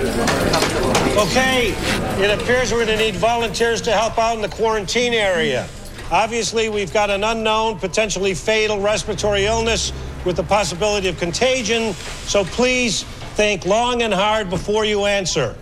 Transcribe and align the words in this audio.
Okay, 0.00 1.74
it 2.22 2.40
appears 2.40 2.72
we're 2.72 2.86
going 2.86 2.96
to 2.96 3.04
need 3.04 3.16
volunteers 3.16 3.82
to 3.82 3.92
help 3.92 4.18
out 4.18 4.34
in 4.34 4.40
the 4.40 4.48
quarantine 4.48 5.12
area. 5.12 5.68
Obviously, 6.10 6.70
we've 6.70 6.92
got 6.92 7.10
an 7.10 7.22
unknown, 7.22 7.78
potentially 7.78 8.32
fatal 8.32 8.80
respiratory 8.80 9.44
illness 9.44 9.92
with 10.24 10.36
the 10.36 10.42
possibility 10.42 11.08
of 11.08 11.18
contagion, 11.18 11.92
so 12.24 12.44
please 12.44 13.02
think 13.34 13.66
long 13.66 14.00
and 14.00 14.14
hard 14.14 14.48
before 14.48 14.86
you 14.86 15.04
answer. 15.04 15.54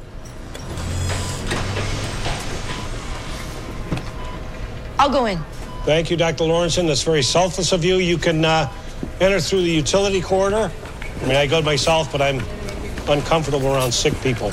I'll 5.01 5.11
go 5.11 5.27
in. 5.27 5.39
Thank 5.85 6.11
you, 6.11 6.17
Dr. 6.17 6.45
Lawrenson. 6.45 6.87
That's 6.87 7.03
very 7.03 7.23
selfless 7.23 7.73
of 7.73 7.85
you. 7.85 7.97
You 7.97 8.19
can 8.19 8.45
uh, 8.45 8.73
enter 9.21 9.41
through 9.41 9.63
the 9.63 9.71
utility 9.71 10.21
corridor. 10.21 10.71
I 11.23 11.27
mean, 11.27 11.37
I 11.37 11.49
go 11.49 11.61
myself, 11.61 12.13
but 12.13 12.23
I'm 12.23 12.41
uncomfortable 13.09 13.75
around 13.75 13.93
sick 13.93 14.15
people. 14.23 14.51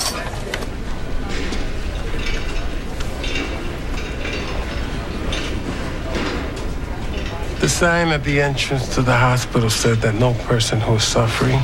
The 7.60 7.70
sign 7.70 8.10
at 8.10 8.24
the 8.24 8.42
entrance 8.42 8.94
to 8.96 9.02
the 9.02 9.18
hospital 9.18 9.70
said 9.70 9.98
that 10.02 10.16
no 10.16 10.34
person 10.46 10.80
who 10.80 10.96
is 10.96 11.04
suffering 11.04 11.60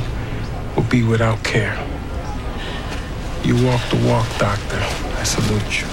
will 0.74 0.82
be 0.84 1.02
without 1.02 1.42
care. 1.44 1.78
You 3.44 3.54
walk 3.64 3.80
the 3.90 4.04
walk, 4.08 4.26
doctor. 4.38 4.78
I 5.18 5.22
salute 5.22 5.80
you. 5.80 5.86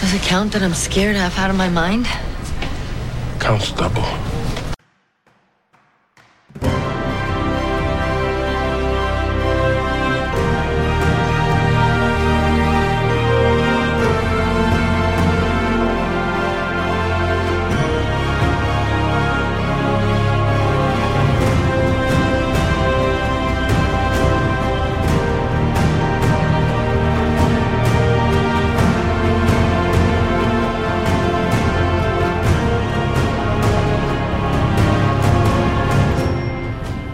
Does 0.00 0.14
it 0.14 0.22
count 0.22 0.52
that 0.52 0.62
I'm 0.62 0.74
scared 0.74 1.16
half 1.16 1.38
out 1.38 1.50
of 1.50 1.56
my 1.56 1.68
mind? 1.68 2.06
Counts 3.38 3.72
double. 3.72 4.29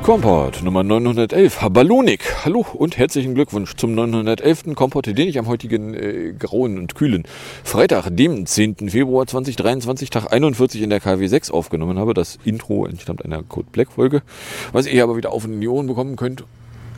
Kompott 0.06 0.62
Nummer 0.62 0.84
911, 0.84 1.68
Ballonik. 1.70 2.44
Hallo 2.44 2.64
und 2.74 2.96
herzlichen 2.96 3.34
Glückwunsch 3.34 3.74
zum 3.74 3.92
911. 3.96 4.76
Kompott, 4.76 5.06
den 5.06 5.26
ich 5.26 5.36
am 5.36 5.48
heutigen 5.48 5.94
äh, 5.94 6.32
grauen 6.38 6.78
und 6.78 6.94
kühlen 6.94 7.24
Freitag, 7.64 8.10
dem 8.10 8.46
10. 8.46 8.88
Februar 8.90 9.26
2023, 9.26 10.10
Tag 10.10 10.32
41 10.32 10.82
in 10.82 10.90
der 10.90 11.00
KW 11.00 11.26
6 11.26 11.50
aufgenommen 11.50 11.98
habe. 11.98 12.14
Das 12.14 12.38
Intro 12.44 12.86
entstammt 12.86 13.24
einer 13.24 13.42
Code 13.42 13.66
Black 13.72 13.90
Folge, 13.90 14.22
was 14.70 14.86
ihr 14.86 15.02
aber 15.02 15.16
wieder 15.16 15.32
auf 15.32 15.44
in 15.44 15.60
die 15.60 15.66
Ohren 15.66 15.88
bekommen 15.88 16.14
könnt 16.14 16.44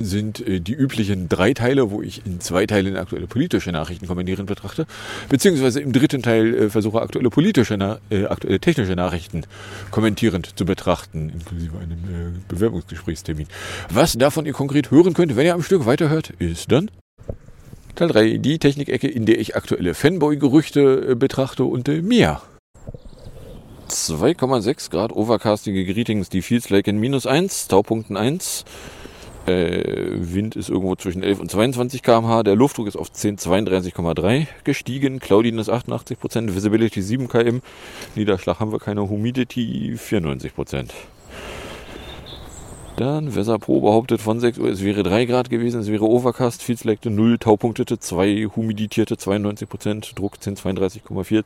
sind 0.00 0.46
äh, 0.46 0.60
die 0.60 0.74
üblichen 0.74 1.28
drei 1.28 1.54
Teile, 1.54 1.90
wo 1.90 2.02
ich 2.02 2.24
in 2.26 2.40
zwei 2.40 2.66
Teilen 2.66 2.96
aktuelle 2.96 3.26
politische 3.26 3.72
Nachrichten 3.72 4.06
kommentieren 4.06 4.46
betrachte, 4.46 4.86
beziehungsweise 5.28 5.80
im 5.80 5.92
dritten 5.92 6.22
Teil 6.22 6.54
äh, 6.54 6.70
versuche 6.70 7.00
aktuelle 7.00 7.30
politische, 7.30 7.98
äh, 8.10 8.26
aktuelle 8.26 8.60
technische 8.60 8.94
Nachrichten 8.94 9.44
kommentierend 9.90 10.58
zu 10.58 10.64
betrachten, 10.64 11.30
inklusive 11.30 11.78
einem 11.78 11.92
äh, 11.92 12.38
Bewerbungsgesprächstermin. 12.48 13.46
Was 13.90 14.14
davon 14.14 14.46
ihr 14.46 14.52
konkret 14.52 14.90
hören 14.90 15.14
könnt, 15.14 15.36
wenn 15.36 15.46
ihr 15.46 15.54
am 15.54 15.62
Stück 15.62 15.86
weiterhört, 15.86 16.30
ist 16.38 16.72
dann 16.72 16.90
Teil 17.98 18.08
3, 18.08 18.36
die 18.38 18.60
Technikecke, 18.60 19.08
in 19.08 19.26
der 19.26 19.40
ich 19.40 19.56
aktuelle 19.56 19.92
Fanboy-Gerüchte 19.92 21.08
äh, 21.10 21.14
betrachte 21.16 21.64
und 21.64 21.88
äh, 21.88 22.00
mehr. 22.00 22.40
2,6 23.88 24.90
Grad 24.90 25.12
overcastige 25.12 25.84
Greetings, 25.84 26.28
die 26.28 26.42
Feels 26.42 26.70
like 26.70 26.86
in 26.86 26.98
minus 26.98 27.26
1, 27.26 27.68
Taupunkten 27.68 28.16
1. 28.16 28.64
Äh, 29.48 30.34
Wind 30.34 30.56
ist 30.56 30.68
irgendwo 30.68 30.94
zwischen 30.94 31.22
11 31.22 31.40
und 31.40 31.50
22 31.50 32.02
km/h. 32.02 32.42
Der 32.42 32.54
Luftdruck 32.54 32.86
ist 32.86 32.96
auf 32.96 33.10
1032,3 33.10 34.46
gestiegen. 34.64 35.20
Cloudiness 35.20 35.70
88% 35.70 36.54
Visibility 36.54 37.00
7 37.00 37.28
km. 37.28 37.60
Niederschlag 38.14 38.60
haben 38.60 38.72
wir 38.72 38.78
keine. 38.78 39.08
Humidity 39.08 39.94
94% 39.96 40.88
Dann 42.96 43.34
Weser 43.34 43.58
Pro 43.58 43.80
behauptet 43.80 44.20
von 44.20 44.40
6 44.40 44.58
Uhr, 44.58 44.68
es 44.68 44.82
wäre 44.82 45.02
3 45.02 45.24
Grad 45.24 45.50
gewesen, 45.50 45.80
es 45.80 45.88
wäre 45.88 46.04
Overcast, 46.04 46.62
viel 46.62 46.76
Selecte 46.76 47.10
0, 47.10 47.38
Taupunktete 47.38 47.98
2, 47.98 48.48
humiditierte 48.56 49.14
92% 49.14 50.14
Druck 50.14 50.34
1032,4, 50.36 51.02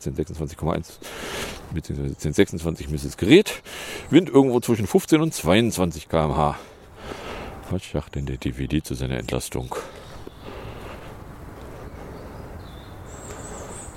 1026,1 0.09 0.95
bzw. 1.75 2.01
1026 2.03 2.89
misses 2.89 3.17
Gerät. 3.17 3.63
Wind 4.11 4.29
irgendwo 4.31 4.61
zwischen 4.61 4.87
15 4.87 5.21
und 5.21 5.35
22 5.35 6.09
km/h. 6.09 6.57
Was 7.73 7.91
sagt 7.91 8.17
denn 8.17 8.27
der 8.27 8.37
DVD 8.37 8.83
zu 8.83 8.93
seiner 8.93 9.17
Entlastung? 9.17 9.75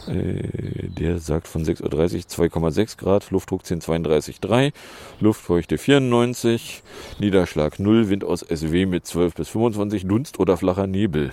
Äh, 0.08 0.88
der 0.88 1.19
sagt 1.19 1.50
von 1.50 1.66
6.30 1.66 1.84
Uhr 1.84 1.90
2,6 1.91 2.97
Grad, 2.97 3.31
Luftdruck 3.31 3.63
1032,3, 3.63 4.72
Luftfeuchte 5.19 5.78
94, 5.78 6.84
Niederschlag 7.19 7.78
0, 7.78 8.08
Wind 8.08 8.24
aus 8.24 8.46
SW 8.47 8.86
mit 8.86 9.06
12 9.06 9.34
bis 9.34 9.50
25, 9.50 10.07
Dunst 10.07 10.40
oder 10.40 10.56
flacher 10.56 10.88
Nebel. 10.88 11.31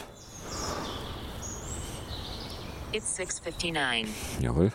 It's 2.93 3.21
6.59. 3.21 4.07
Jawohl. 4.41 4.73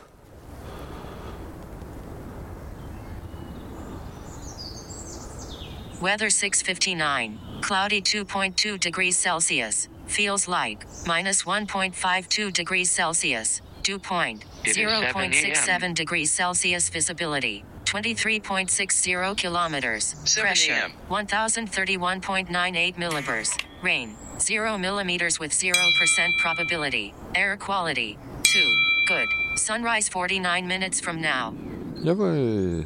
Weather 6.01 6.29
659. 6.29 7.39
Cloudy 7.61 8.01
2.2 8.01 8.79
degrees 8.79 9.17
Celsius. 9.17 9.87
Feels 10.05 10.47
like 10.47 10.85
minus 11.07 11.43
1.52 11.43 12.53
degrees 12.53 12.91
Celsius. 12.91 13.61
Dew 13.81 13.97
point 13.97 14.45
0.67 14.63 15.95
degrees 15.95 16.31
Celsius. 16.31 16.89
Visibility 16.89 17.65
23.60 17.85 19.37
kilometers. 19.37 20.13
Pressure 20.39 20.91
1031.98 21.09 22.95
millibars. 22.95 23.59
Rain 23.81 24.15
0 24.39 24.77
millimeters 24.77 25.39
with 25.39 25.51
0% 25.51 26.37
probability. 26.37 27.13
Air 27.33 27.57
quality 27.57 28.19
2. 28.43 28.75
Good. 29.07 29.29
Sunrise 29.55 30.07
49 30.09 30.67
minutes 30.67 30.99
from 30.99 31.21
now. 31.21 31.55
Jawohl. 32.03 32.85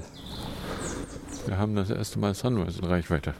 Wir 1.45 1.57
haben 1.57 1.75
das 1.75 1.89
erste 1.89 2.19
Mal 2.19 2.33
Sunrise 2.33 2.79
in 2.79 2.85
Reichweite. 2.85 3.33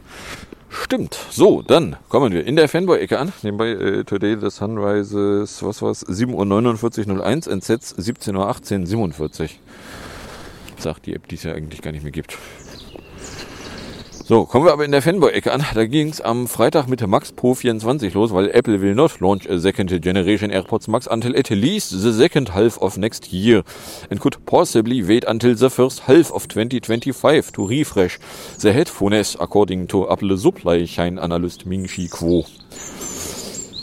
Stimmt. 0.69 1.19
So, 1.29 1.62
dann 1.62 1.97
kommen 2.09 2.31
wir 2.31 2.45
in 2.45 2.56
der 2.56 2.67
Fanboy-Ecke 2.67 3.19
an. 3.19 3.34
Nebenbei 3.44 3.69
äh, 3.69 4.03
Today 4.03 4.38
the 4.39 4.50
Sunrises, 4.50 5.62
was 5.63 5.81
war's? 5.81 6.06
7.49 6.07 7.07
Uhr 7.07 7.25
01, 7.25 7.47
NZ 7.47 7.69
17.18 7.69 8.94
Uhr 8.94 9.50
Sagt 10.78 11.06
die 11.06 11.13
App, 11.13 11.28
die 11.28 11.35
es 11.35 11.44
ja 11.44 11.53
eigentlich 11.53 11.81
gar 11.81 11.91
nicht 11.91 12.03
mehr 12.03 12.11
gibt. 12.11 12.38
So, 14.31 14.45
kommen 14.45 14.65
wir 14.65 14.71
aber 14.71 14.85
in 14.85 14.93
der 14.93 15.01
Fanboy-Ecke 15.01 15.51
an. 15.51 15.65
Da 15.73 15.85
ging 15.85 16.07
es 16.07 16.21
am 16.21 16.47
Freitag 16.47 16.87
mit 16.87 17.05
Max 17.05 17.33
Pro 17.33 17.53
24 17.53 18.13
los, 18.13 18.33
weil 18.33 18.49
Apple 18.51 18.79
will 18.79 18.95
not 18.95 19.19
launch 19.19 19.45
a 19.49 19.59
second 19.59 19.89
generation 20.01 20.49
AirPods 20.49 20.89
Max 20.89 21.05
until 21.05 21.37
at 21.37 21.49
least 21.49 21.89
the 21.89 22.13
second 22.13 22.55
half 22.55 22.77
of 22.77 22.95
next 22.95 23.33
year 23.33 23.63
and 24.09 24.21
could 24.21 24.37
possibly 24.45 25.05
wait 25.05 25.27
until 25.27 25.53
the 25.53 25.69
first 25.69 26.07
half 26.07 26.31
of 26.31 26.47
2025 26.47 27.51
to 27.51 27.67
refresh 27.67 28.19
the 28.61 28.71
headphones, 28.71 29.35
according 29.37 29.87
to 29.87 30.09
Apple 30.09 30.37
supply 30.37 30.85
chain 30.85 31.19
analyst 31.19 31.65
Ming 31.65 31.85
Chi 31.87 32.07
Kuo. 32.07 32.45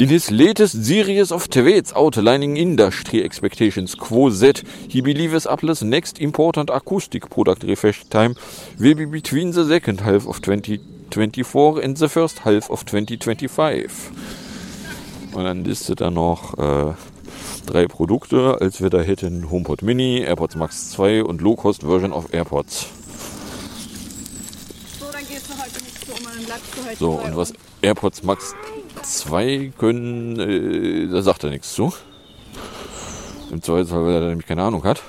In 0.00 0.10
his 0.10 0.30
latest 0.30 0.84
series 0.84 1.33
of 1.33 1.48
tweets 1.48 1.92
outlining 1.97 2.56
industry 2.56 3.24
expectations, 3.24 3.97
Quo 3.97 4.30
Z, 4.30 4.62
he 4.89 5.00
believes 5.00 5.45
Apple's 5.45 5.83
next 5.83 6.21
important 6.21 6.71
acoustic 6.71 7.28
product 7.28 7.65
refresh 7.65 8.04
time 8.04 8.36
will 8.78 8.95
be 8.95 9.06
between 9.06 9.50
the 9.50 9.65
second 9.65 10.03
half 10.03 10.28
of 10.28 10.41
2024 10.41 11.80
and 11.80 11.97
the 11.97 12.09
first 12.09 12.39
half 12.45 12.71
of 12.71 12.84
2025. 12.84 14.12
Und 15.33 15.45
dann 15.45 15.65
listet 15.65 16.01
er 16.01 16.12
noch 16.12 16.56
äh, 16.59 16.94
drei 17.66 17.89
Produkte, 17.89 18.56
als 18.60 18.80
wir 18.80 18.91
da 18.91 19.01
hätten 19.01 19.51
HomePod 19.51 19.83
Mini, 19.83 20.21
AirPods 20.21 20.54
Max 20.54 20.91
2 20.91 21.24
und 21.24 21.41
Low-Cost 21.41 21.83
Version 21.83 22.12
of 22.12 22.33
AirPods. 22.33 22.86
So, 25.18 25.24
dann 25.24 25.28
gehst 25.28 25.48
du 25.48 25.54
heute 25.54 25.84
nicht 25.84 26.06
so 26.06 26.12
um 26.12 26.26
einen 26.26 26.44
Platz 26.44 26.60
zu 26.70 26.84
heute 26.84 26.97
So, 26.97 27.12
bei 27.16 27.22
und 27.24 27.36
was 27.36 27.53
AirPods 27.82 28.22
Max 28.22 28.54
2 29.03 29.72
können, 29.76 30.38
äh, 30.38 31.09
da 31.09 31.22
sagt 31.22 31.44
er 31.44 31.50
nichts 31.50 31.74
zu. 31.74 31.92
Im 33.50 33.62
Zweifelsfall, 33.62 34.04
weil 34.04 34.15
er 34.15 34.20
da 34.20 34.26
nämlich 34.28 34.47
keine 34.47 34.62
Ahnung 34.62 34.84
hat. 34.84 35.03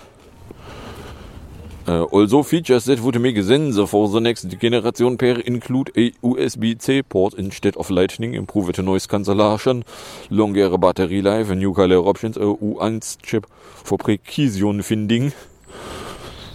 Uh, 1.88 2.06
also 2.11 2.44
features 2.44 2.85
that 2.85 3.01
would 3.01 3.19
make 3.19 3.41
sense 3.41 3.88
for 3.88 4.07
the 4.09 4.19
next 4.19 4.47
generation 4.59 5.17
pair 5.17 5.39
include 5.47 5.91
a 5.97 6.11
USB-C 6.21 7.01
port 7.03 7.33
instead 7.33 7.75
of 7.77 7.89
lightning, 7.89 8.35
improved 8.35 8.77
noise 8.77 9.07
cancellation, 9.07 9.83
longer 10.29 10.77
battery 10.77 11.21
life, 11.21 11.50
new 11.50 11.73
color 11.73 12.06
options, 12.06 12.38
a 12.38 12.41
U1 12.41 13.17
chip 13.23 13.47
for 13.83 13.97
precision 13.97 14.83
finding. 14.83 15.33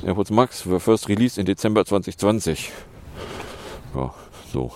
AirPods 0.05 0.31
Max 0.31 0.65
were 0.67 0.79
first 0.79 1.09
released 1.09 1.39
in 1.39 1.47
Dezember 1.47 1.85
2020. 1.85 2.94
Ja, 3.95 4.15
so. 4.53 4.73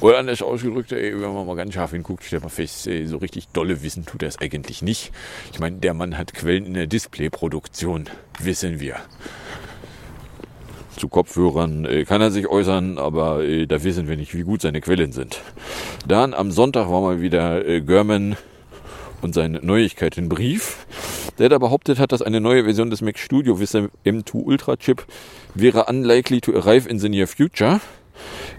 Oder 0.00 0.18
anders 0.18 0.40
ausgedrückt, 0.40 0.92
ey, 0.92 1.12
wenn 1.20 1.34
man 1.34 1.46
mal 1.46 1.56
ganz 1.56 1.74
scharf 1.74 1.90
hinguckt, 1.90 2.24
stellt 2.24 2.42
man 2.42 2.50
fest, 2.50 2.86
ey, 2.86 3.06
so 3.06 3.18
richtig 3.18 3.48
dolle 3.48 3.82
wissen 3.82 4.06
tut 4.06 4.22
er 4.22 4.28
es 4.28 4.38
eigentlich 4.38 4.80
nicht. 4.80 5.12
Ich 5.52 5.58
meine, 5.58 5.76
der 5.76 5.92
Mann 5.92 6.16
hat 6.16 6.32
Quellen 6.32 6.64
in 6.64 6.74
der 6.74 6.86
Displayproduktion, 6.86 8.08
wissen 8.38 8.80
wir. 8.80 8.96
Zu 10.96 11.08
Kopfhörern 11.08 11.84
äh, 11.84 12.04
kann 12.04 12.20
er 12.20 12.30
sich 12.30 12.46
äußern, 12.46 12.98
aber 12.98 13.44
äh, 13.44 13.66
da 13.66 13.82
wissen 13.84 14.08
wir 14.08 14.16
nicht, 14.16 14.34
wie 14.34 14.42
gut 14.42 14.62
seine 14.62 14.80
Quellen 14.80 15.12
sind. 15.12 15.40
Dann 16.06 16.34
am 16.34 16.50
Sonntag 16.50 16.90
war 16.90 17.00
mal 17.00 17.20
wieder 17.20 17.66
äh, 17.66 17.80
German 17.80 18.36
und 19.22 19.34
sein 19.34 19.58
Neuigkeitenbrief, 19.62 20.86
der 21.38 21.48
da 21.48 21.58
behauptet 21.58 21.98
hat, 21.98 22.12
dass 22.12 22.22
eine 22.22 22.40
neue 22.40 22.64
Version 22.64 22.90
des 22.90 23.02
Mac 23.02 23.18
Studio 23.18 23.54
dem 23.56 23.90
M2 24.04 24.44
Ultra 24.44 24.76
Chip 24.76 25.06
wäre 25.54 25.86
unlikely 25.86 26.40
to 26.40 26.52
arrive 26.52 26.88
in 26.88 26.98
the 26.98 27.08
near 27.08 27.26
future. 27.26 27.80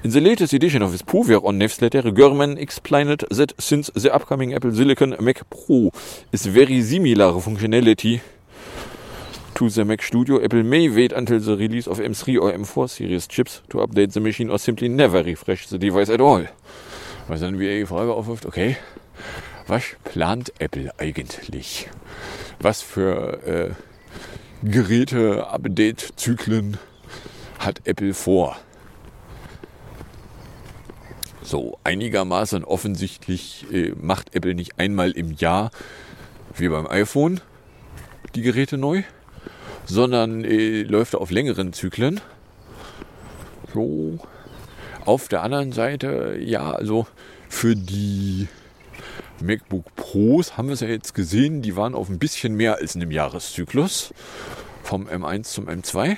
In 0.03 0.11
the 0.11 0.21
latest 0.21 0.53
edition 0.53 0.81
of 0.81 0.91
his 0.91 1.03
Puvia 1.03 1.43
on 1.45 1.57
newsletter, 1.57 2.09
German 2.11 2.57
explained 2.57 3.23
that 3.29 3.53
since 3.59 3.91
the 3.93 4.13
upcoming 4.13 4.53
Apple 4.53 4.73
Silicon 4.73 5.15
Mac 5.19 5.47
Pro 5.49 5.91
is 6.31 6.45
very 6.45 6.81
similar 6.81 7.31
functionality 7.33 8.21
to 9.61 9.69
the 9.69 9.85
Mac 9.85 10.01
Studio, 10.01 10.43
Apple 10.43 10.63
may 10.63 10.89
wait 10.89 11.11
until 11.11 11.39
the 11.39 11.55
release 11.55 11.87
of 11.87 11.99
M3 11.99 12.41
or 12.41 12.51
M4 12.51 12.89
series 12.89 13.27
chips 13.27 13.61
to 13.69 13.77
update 13.77 14.13
the 14.13 14.19
machine 14.19 14.49
or 14.49 14.57
simply 14.57 14.89
never 14.89 15.21
refresh 15.21 15.67
the 15.67 15.77
device 15.77 16.09
at 16.09 16.19
all. 16.19 16.47
Was 17.27 17.41
dann 17.41 17.59
wieder 17.59 17.73
die 17.73 17.85
Frage 17.85 18.11
aufwirft, 18.11 18.47
okay, 18.47 18.77
was 19.67 19.83
plant 20.03 20.51
Apple 20.59 20.89
eigentlich? 20.97 21.87
Was 22.59 22.81
für 22.81 23.37
äh, 23.45 23.69
Geräte-Update-Zyklen 24.63 26.77
hat 27.59 27.81
Apple 27.85 28.15
vor? 28.15 28.57
So 31.51 31.77
einigermaßen 31.83 32.63
offensichtlich 32.63 33.65
äh, 33.73 33.91
macht 33.99 34.33
Apple 34.33 34.55
nicht 34.55 34.79
einmal 34.79 35.11
im 35.11 35.33
Jahr 35.33 35.71
wie 36.55 36.69
beim 36.69 36.87
iPhone 36.87 37.41
die 38.35 38.41
Geräte 38.41 38.77
neu, 38.77 39.03
sondern 39.83 40.45
äh, 40.45 40.83
läuft 40.83 41.13
auf 41.13 41.29
längeren 41.29 41.73
Zyklen. 41.73 42.21
So. 43.73 44.17
Auf 45.03 45.27
der 45.27 45.43
anderen 45.43 45.73
Seite, 45.73 46.37
ja, 46.39 46.71
also 46.71 47.05
für 47.49 47.75
die 47.75 48.47
MacBook 49.41 49.93
Pros 49.97 50.55
haben 50.55 50.69
wir 50.69 50.75
es 50.75 50.79
ja 50.79 50.87
jetzt 50.87 51.13
gesehen, 51.13 51.61
die 51.61 51.75
waren 51.75 51.95
auf 51.95 52.07
ein 52.07 52.17
bisschen 52.17 52.53
mehr 52.55 52.75
als 52.77 52.95
einem 52.95 53.11
Jahreszyklus. 53.11 54.13
Vom 54.83 55.05
M1 55.05 55.43
zum 55.43 55.67
M2. 55.67 56.17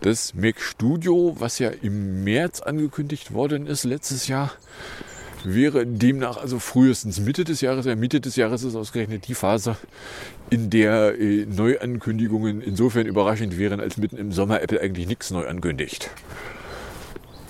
Das 0.00 0.32
Mac 0.34 0.60
Studio, 0.60 1.36
was 1.38 1.58
ja 1.58 1.68
im 1.68 2.24
März 2.24 2.62
angekündigt 2.62 3.34
worden 3.34 3.66
ist 3.66 3.84
letztes 3.84 4.28
Jahr, 4.28 4.50
wäre 5.44 5.86
demnach 5.86 6.38
also 6.38 6.58
frühestens 6.58 7.20
Mitte 7.20 7.44
des 7.44 7.60
Jahres. 7.60 7.84
Ja, 7.84 7.94
Mitte 7.96 8.20
des 8.20 8.36
Jahres 8.36 8.62
ist 8.62 8.76
ausgerechnet 8.76 9.28
die 9.28 9.34
Phase, 9.34 9.76
in 10.48 10.70
der 10.70 11.20
äh, 11.20 11.44
Neuankündigungen 11.44 12.62
insofern 12.62 13.06
überraschend 13.06 13.58
wären, 13.58 13.78
als 13.78 13.98
mitten 13.98 14.16
im 14.16 14.32
Sommer 14.32 14.62
Apple 14.62 14.80
eigentlich 14.80 15.06
nichts 15.06 15.30
neu 15.30 15.46
ankündigt. 15.46 16.10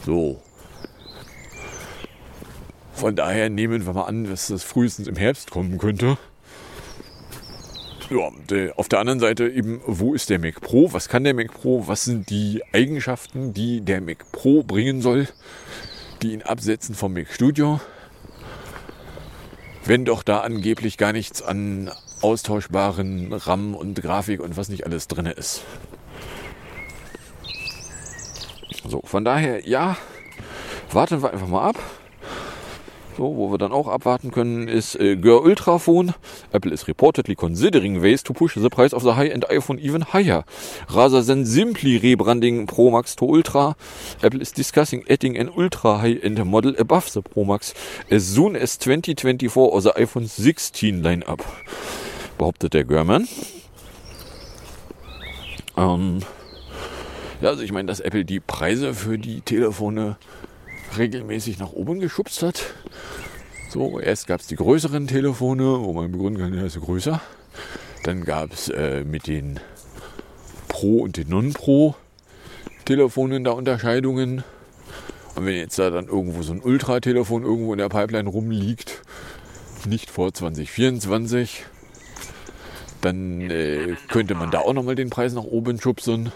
So. 0.05 0.43
Von 2.95 3.15
daher 3.15 3.49
nehmen 3.49 3.87
wir 3.87 3.93
mal 3.93 4.03
an, 4.03 4.25
dass 4.25 4.49
das 4.49 4.65
frühestens 4.65 5.07
im 5.07 5.17
Herbst 5.17 5.51
kommen 5.51 5.79
könnte. 5.79 6.19
Ja, 8.11 8.29
auf 8.75 8.89
der 8.89 8.99
anderen 8.99 9.21
Seite 9.21 9.49
eben, 9.49 9.81
wo 9.87 10.15
ist 10.15 10.31
der 10.31 10.41
Mac 10.41 10.61
Pro? 10.61 10.93
Was 10.93 11.09
kann 11.09 11.23
der 11.23 11.33
Mac 11.33 11.53
Pro? 11.53 11.87
Was 11.87 12.03
sind 12.05 12.29
die 12.29 12.61
Eigenschaften, 12.73 13.55
die 13.55 13.83
der 13.83 14.01
Mac 14.01 14.33
Pro 14.33 14.65
bringen 14.65 15.01
soll, 15.01 15.29
die 16.21 16.33
ihn 16.33 16.43
absetzen 16.43 16.97
vom 16.97 17.13
Mac 17.13 17.29
Studio? 17.33 17.81
Wenn 19.85 20.05
doch 20.05 20.25
da 20.25 20.41
angeblich 20.41 20.99
gar 20.99 21.13
nichts 21.13 21.41
an 21.41 21.89
austauschbaren 22.21 23.33
RAM 23.33 23.77
und 23.77 24.03
Grafik 24.03 24.41
und 24.41 24.57
was 24.57 24.71
nicht 24.71 24.87
alles 24.87 25.07
drin 25.07 25.27
ist. 25.27 25.63
So, 28.85 29.03
von 29.05 29.25
daher, 29.25 29.69
ja, 29.69 29.97
warten 30.91 31.23
wir 31.23 31.33
einfach 31.33 31.47
mal 31.47 31.69
ab. 31.69 31.77
So, 33.21 33.37
wo 33.37 33.53
wir 33.53 33.59
dann 33.59 33.73
auch 33.73 33.87
abwarten 33.87 34.31
können, 34.31 34.67
ist 34.67 34.99
äh, 34.99 35.15
Gör 35.15 35.43
Ultraphone. 35.43 36.15
Apple 36.53 36.73
is 36.73 36.89
reportedly 36.89 37.35
considering 37.35 38.01
ways 38.01 38.23
to 38.23 38.33
push 38.33 38.55
the 38.55 38.71
price 38.71 38.95
of 38.95 39.03
the 39.03 39.15
high-end 39.15 39.51
iPhone 39.51 39.79
even 39.79 40.15
higher. 40.15 40.43
Rather 40.89 41.23
than 41.23 41.45
simply 41.45 41.99
rebranding 41.99 42.67
Pro 42.67 42.91
Max 42.91 43.15
to 43.17 43.27
Ultra, 43.27 43.77
Apple 44.23 44.41
is 44.41 44.53
discussing 44.53 45.05
adding 45.07 45.37
an 45.37 45.51
ultra 45.55 45.99
high-end 45.99 46.43
model 46.47 46.75
above 46.79 47.13
the 47.13 47.21
Pro 47.21 47.45
Max 47.45 47.75
as 48.11 48.25
soon 48.25 48.57
as 48.57 48.79
2024 48.79 49.71
or 49.71 49.83
the 49.83 49.93
iPhone 49.99 50.27
16 50.27 51.03
lineup, 51.03 51.45
behauptet 52.39 52.73
der 52.73 52.85
Görman. 52.85 53.29
Ähm, 55.77 56.21
ja, 57.43 57.51
also 57.51 57.63
ich 57.63 57.73
meine, 57.73 57.87
dass 57.87 58.01
Apple 58.01 58.25
die 58.25 58.41
Preise 58.41 58.95
für 58.95 59.19
die 59.19 59.43
Telefone 59.43 60.17
regelmäßig 60.97 61.59
nach 61.59 61.73
oben 61.73 62.01
geschubst 62.01 62.43
hat. 62.43 62.75
So, 63.69 64.01
erst 64.01 64.27
gab 64.27 64.41
es 64.41 64.47
die 64.47 64.57
größeren 64.57 65.07
Telefone, 65.07 65.81
wo 65.81 65.93
man 65.93 66.11
begründen 66.11 66.43
kann, 66.43 66.55
ja, 66.55 66.67
ist 66.67 66.81
größer. 66.81 67.21
Dann 68.03 68.25
gab 68.25 68.53
es 68.53 68.69
äh, 68.69 69.05
mit 69.05 69.27
den 69.27 69.61
Pro 70.69 70.99
und 70.99 71.17
den 71.17 71.29
Non-Pro 71.29 71.95
Telefonen 72.85 73.45
da 73.45 73.53
Unterscheidungen. 73.53 74.43
Und 75.37 75.47
wenn 75.47 75.55
jetzt 75.55 75.79
da 75.79 75.91
dann 75.91 76.09
irgendwo 76.09 76.43
so 76.43 76.53
ein 76.53 76.61
Ultra-Telefon 76.61 77.45
irgendwo 77.45 77.73
in 77.73 77.79
der 77.79 77.89
Pipeline 77.89 78.29
rumliegt, 78.29 79.03
nicht 79.87 80.11
vor 80.11 80.35
2024, 80.35 81.65
dann 83.01 83.41
äh, 83.43 83.97
könnte 84.09 84.35
man 84.35 84.51
da 84.51 84.61
auch 84.61 84.73
nochmal 84.73 84.97
den 84.97 85.11
Preis 85.11 85.33
nach 85.33 85.45
oben 85.45 85.81
schubsen. 85.81 86.33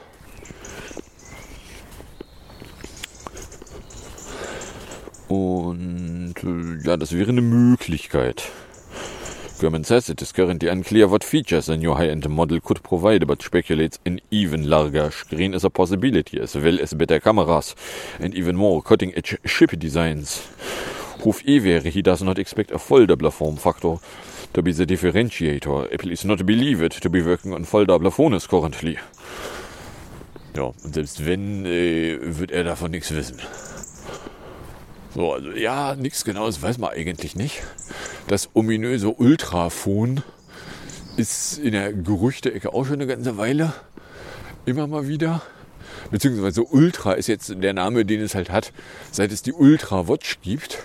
Und 5.29 6.34
äh, 6.34 6.34
ja, 6.85 6.97
das 6.97 7.13
wäre 7.13 7.31
eine 7.31 7.43
Möglichkeit. 7.43 8.51
German 9.61 9.85
says 9.85 10.09
it 10.09 10.21
is 10.21 10.33
currently 10.33 10.69
unclear 10.69 11.09
what 11.09 11.23
features 11.23 11.69
a 11.69 11.77
new 11.77 11.95
high-end 11.95 12.29
model 12.29 12.61
could 12.61 12.83
provide, 12.83 13.27
but 13.27 13.41
speculates 13.41 13.99
an 14.05 14.21
even 14.31 14.69
larger 14.69 15.11
screen 15.11 15.55
is 15.55 15.65
a 15.65 15.71
possibility, 15.71 16.41
as 16.41 16.57
well 16.57 16.81
as 16.81 16.93
better 16.93 17.21
cameras 17.21 17.75
and 18.19 18.35
even 18.35 18.57
more 18.57 18.83
cutting-edge 18.83 19.39
chip 19.47 19.79
designs. 19.79 20.43
Proof 21.21 21.43
E 21.47 21.63
wäre, 21.63 21.89
he 21.89 22.03
does 22.03 22.23
not 22.23 22.39
expect 22.39 22.73
a 22.73 22.79
foldable 22.79 23.31
form 23.31 23.57
factor 23.57 23.99
to 24.53 24.63
be 24.63 24.73
the 24.73 24.85
differentiator. 24.85 25.93
Apple 25.93 26.11
is 26.11 26.25
not 26.25 26.45
believed 26.45 27.01
to 27.01 27.09
be 27.09 27.23
working 27.23 27.55
on 27.55 27.65
foldable 27.65 28.11
phones 28.11 28.47
currently. 28.49 28.99
Ja, 30.57 30.73
und 30.85 30.95
selbst 30.95 31.25
wenn, 31.25 31.65
äh, 31.65 32.19
wird 32.21 32.51
er 32.51 32.65
davon 32.65 32.91
nichts 32.91 33.15
wissen. 33.15 33.41
So, 35.15 35.33
also 35.33 35.53
ja, 35.53 35.95
nichts 35.95 36.25
Genaues 36.25 36.61
weiß 36.61 36.79
man 36.79 36.91
eigentlich 36.91 37.37
nicht. 37.37 37.63
Das 38.27 38.51
ominöse 38.55 39.11
Ultrafon 39.11 40.23
ist 41.17 41.59
in 41.59 41.71
der 41.71 41.93
Gerüchte-Ecke 41.93 42.75
auch 42.75 42.85
schon 42.85 42.95
eine 42.95 43.07
ganze 43.07 43.37
Weile. 43.37 43.73
Immer 44.67 44.89
mal 44.89 45.07
wieder. 45.07 45.43
Beziehungsweise 46.11 46.65
Ultra 46.65 47.13
ist 47.13 47.29
jetzt 47.29 47.55
der 47.63 47.75
Name, 47.75 48.05
den 48.05 48.21
es 48.21 48.35
halt 48.35 48.51
hat, 48.51 48.73
seit 49.13 49.31
es 49.31 49.43
die 49.43 49.53
Ultra 49.53 50.09
Watch 50.09 50.41
gibt. 50.43 50.79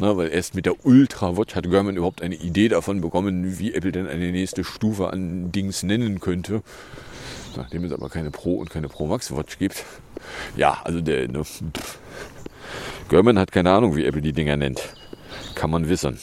Na, 0.00 0.16
weil 0.16 0.30
erst 0.30 0.56
mit 0.56 0.66
der 0.66 0.84
Ultra 0.84 1.36
Watch 1.36 1.54
hat 1.54 1.70
German 1.70 1.96
überhaupt 1.96 2.22
eine 2.22 2.34
Idee 2.34 2.68
davon 2.68 3.00
bekommen, 3.00 3.58
wie 3.58 3.74
Apple 3.74 3.92
denn 3.92 4.08
eine 4.08 4.32
nächste 4.32 4.64
Stufe 4.64 5.12
an 5.12 5.52
Dings 5.52 5.84
nennen 5.84 6.18
könnte. 6.18 6.62
Nachdem 7.56 7.84
es 7.84 7.92
aber 7.92 8.08
keine 8.08 8.30
Pro 8.30 8.54
und 8.54 8.70
keine 8.70 8.88
Pro 8.88 9.06
Max 9.06 9.34
Watch 9.34 9.58
gibt. 9.58 9.84
Ja, 10.56 10.78
also 10.84 11.00
der 11.00 11.28
ne, 11.28 11.42
German 13.08 13.38
hat 13.38 13.52
keine 13.52 13.72
Ahnung, 13.72 13.96
wie 13.96 14.04
Apple 14.04 14.22
die 14.22 14.32
Dinger 14.32 14.56
nennt. 14.56 14.80
Kann 15.54 15.70
man 15.70 15.88
wissen. 15.88 16.18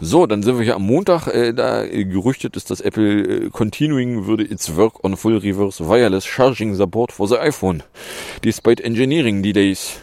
So, 0.00 0.26
dann 0.26 0.44
sind 0.44 0.56
wir 0.58 0.64
hier 0.64 0.76
am 0.76 0.86
Montag. 0.86 1.26
Äh, 1.26 1.52
da 1.52 1.84
gerüchtet 1.84 2.56
ist, 2.56 2.70
dass 2.70 2.80
Apple 2.80 3.46
äh, 3.46 3.50
continuing 3.50 4.26
würde 4.26 4.44
its 4.44 4.76
work 4.76 5.02
on 5.02 5.16
full 5.16 5.38
reverse 5.38 5.88
wireless 5.88 6.24
charging 6.24 6.74
support 6.74 7.10
for 7.10 7.26
the 7.26 7.36
iPhone, 7.36 7.82
despite 8.44 8.82
engineering 8.84 9.42
delays. 9.42 9.98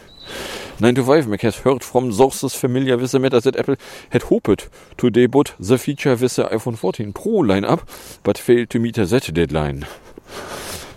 9 0.78 0.94
to 0.94 1.02
5 1.02 1.26
Mac 1.28 1.40
has 1.40 1.64
heard 1.64 1.82
from 1.82 2.12
sources 2.12 2.54
familiar 2.54 2.98
with 2.98 3.10
the 3.10 3.18
matter 3.18 3.40
that 3.40 3.56
Apple 3.56 3.76
had 4.10 4.24
hoped 4.24 4.68
to 4.98 5.08
debut 5.08 5.44
the 5.58 5.78
feature 5.78 6.14
with 6.14 6.36
the 6.36 6.44
iPhone 6.44 6.76
14 6.76 7.14
Pro 7.14 7.42
lineup, 7.42 7.80
but 8.22 8.36
failed 8.36 8.68
to 8.68 8.78
meet 8.78 8.96
that 8.96 9.32
deadline. 9.32 9.86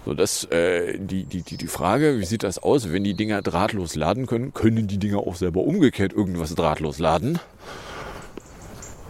So, 0.05 0.13
das, 0.13 0.43
äh, 0.45 0.97
die, 0.97 1.23
die, 1.23 1.43
die, 1.43 1.55
die 1.55 1.67
Frage, 1.67 2.19
wie 2.19 2.25
sieht 2.25 2.43
das 2.43 2.59
aus, 2.59 2.91
wenn 2.91 3.05
die 3.05 3.13
Dinger 3.13 3.41
drahtlos 3.41 3.95
laden 3.95 4.25
können? 4.25 4.53
Können 4.53 4.87
die 4.87 4.97
Dinger 4.97 5.19
auch 5.19 5.35
selber 5.35 5.61
umgekehrt 5.61 6.11
irgendwas 6.11 6.55
drahtlos 6.55 6.99
laden? 6.99 7.39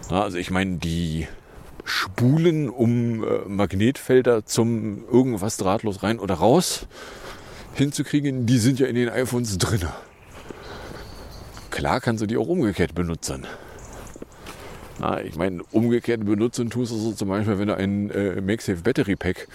Na, 0.08 0.22
also 0.22 0.38
ich 0.38 0.52
meine, 0.52 0.76
die 0.76 1.26
Spulen 1.84 2.68
um 2.68 3.24
äh, 3.24 3.38
Magnetfelder 3.48 4.46
zum 4.46 5.02
irgendwas 5.10 5.56
drahtlos 5.56 6.04
rein 6.04 6.20
oder 6.20 6.34
raus 6.34 6.86
hinzukriegen, 7.74 8.46
die 8.46 8.58
sind 8.58 8.78
ja 8.78 8.86
in 8.86 8.94
den 8.94 9.08
iPhones 9.08 9.58
drin. 9.58 9.88
Klar 11.70 12.00
kannst 12.00 12.22
du 12.22 12.26
die 12.26 12.36
auch 12.36 12.48
umgekehrt 12.48 12.94
benutzen. 12.94 13.46
Na, 14.98 15.22
ich 15.22 15.36
meine, 15.36 15.62
umgekehrt 15.70 16.24
benutzen 16.24 16.68
tust 16.68 16.92
du 16.92 16.96
so 16.96 17.12
zum 17.12 17.28
Beispiel, 17.28 17.58
wenn 17.58 17.68
du 17.68 17.76
ein 17.76 18.10
äh, 18.10 18.40
MagSafe 18.40 18.82
Battery 18.82 19.16
Pack 19.16 19.48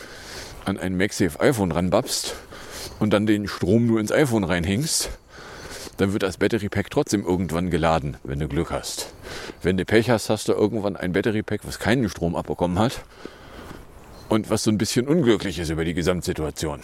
an 0.66 0.80
ein 0.80 0.98
MagSafe 0.98 1.40
iPhone 1.40 1.72
ranbapst 1.72 2.36
und 3.00 3.14
dann 3.14 3.28
den 3.28 3.48
Strom 3.48 3.86
nur 3.86 4.00
ins 4.00 4.12
iPhone 4.12 4.44
reinhängst, 4.44 5.10
dann 5.98 6.14
wird 6.14 6.24
das 6.24 6.38
Battery 6.38 6.70
Pack 6.70 6.90
trotzdem 6.90 7.24
irgendwann 7.24 7.70
geladen, 7.70 8.18
wenn 8.24 8.40
du 8.40 8.48
Glück 8.48 8.72
hast. 8.72 9.14
Wenn 9.62 9.78
du 9.78 9.86
Pech 9.86 10.10
hast, 10.10 10.30
hast 10.30 10.48
du 10.48 10.54
irgendwann 10.54 10.96
ein 10.96 11.14
Battery 11.14 11.44
Pack, 11.44 11.62
was 11.64 11.80
keinen 11.80 12.10
Strom 12.10 12.36
abbekommen 12.36 12.80
hat 12.80 13.04
und 14.30 14.50
was 14.50 14.64
so 14.64 14.72
ein 14.72 14.78
bisschen 14.78 15.08
unglücklich 15.08 15.60
ist 15.60 15.70
über 15.70 15.86
die 15.86 15.94
Gesamtsituation. 15.94 16.82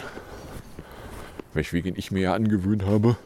Weswegen 1.53 1.95
ich 1.97 2.11
mir 2.11 2.21
ja 2.21 2.33
angewöhnt 2.33 2.85
habe, 2.85 3.17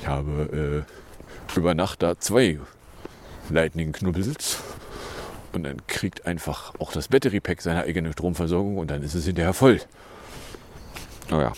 ich 0.00 0.06
habe 0.06 0.84
äh, 1.56 1.56
über 1.56 1.74
Nacht 1.74 2.02
da 2.02 2.18
zwei 2.18 2.58
Lightning-Knubbels 3.50 4.58
und 5.52 5.64
dann 5.64 5.86
kriegt 5.86 6.26
einfach 6.26 6.74
auch 6.78 6.92
das 6.92 7.08
Battery 7.08 7.40
Pack 7.40 7.62
seine 7.62 7.84
eigene 7.84 8.12
Stromversorgung 8.12 8.78
und 8.78 8.90
dann 8.90 9.02
ist 9.02 9.14
es 9.14 9.24
hinterher 9.24 9.54
voll. 9.54 9.80
Naja. 11.30 11.52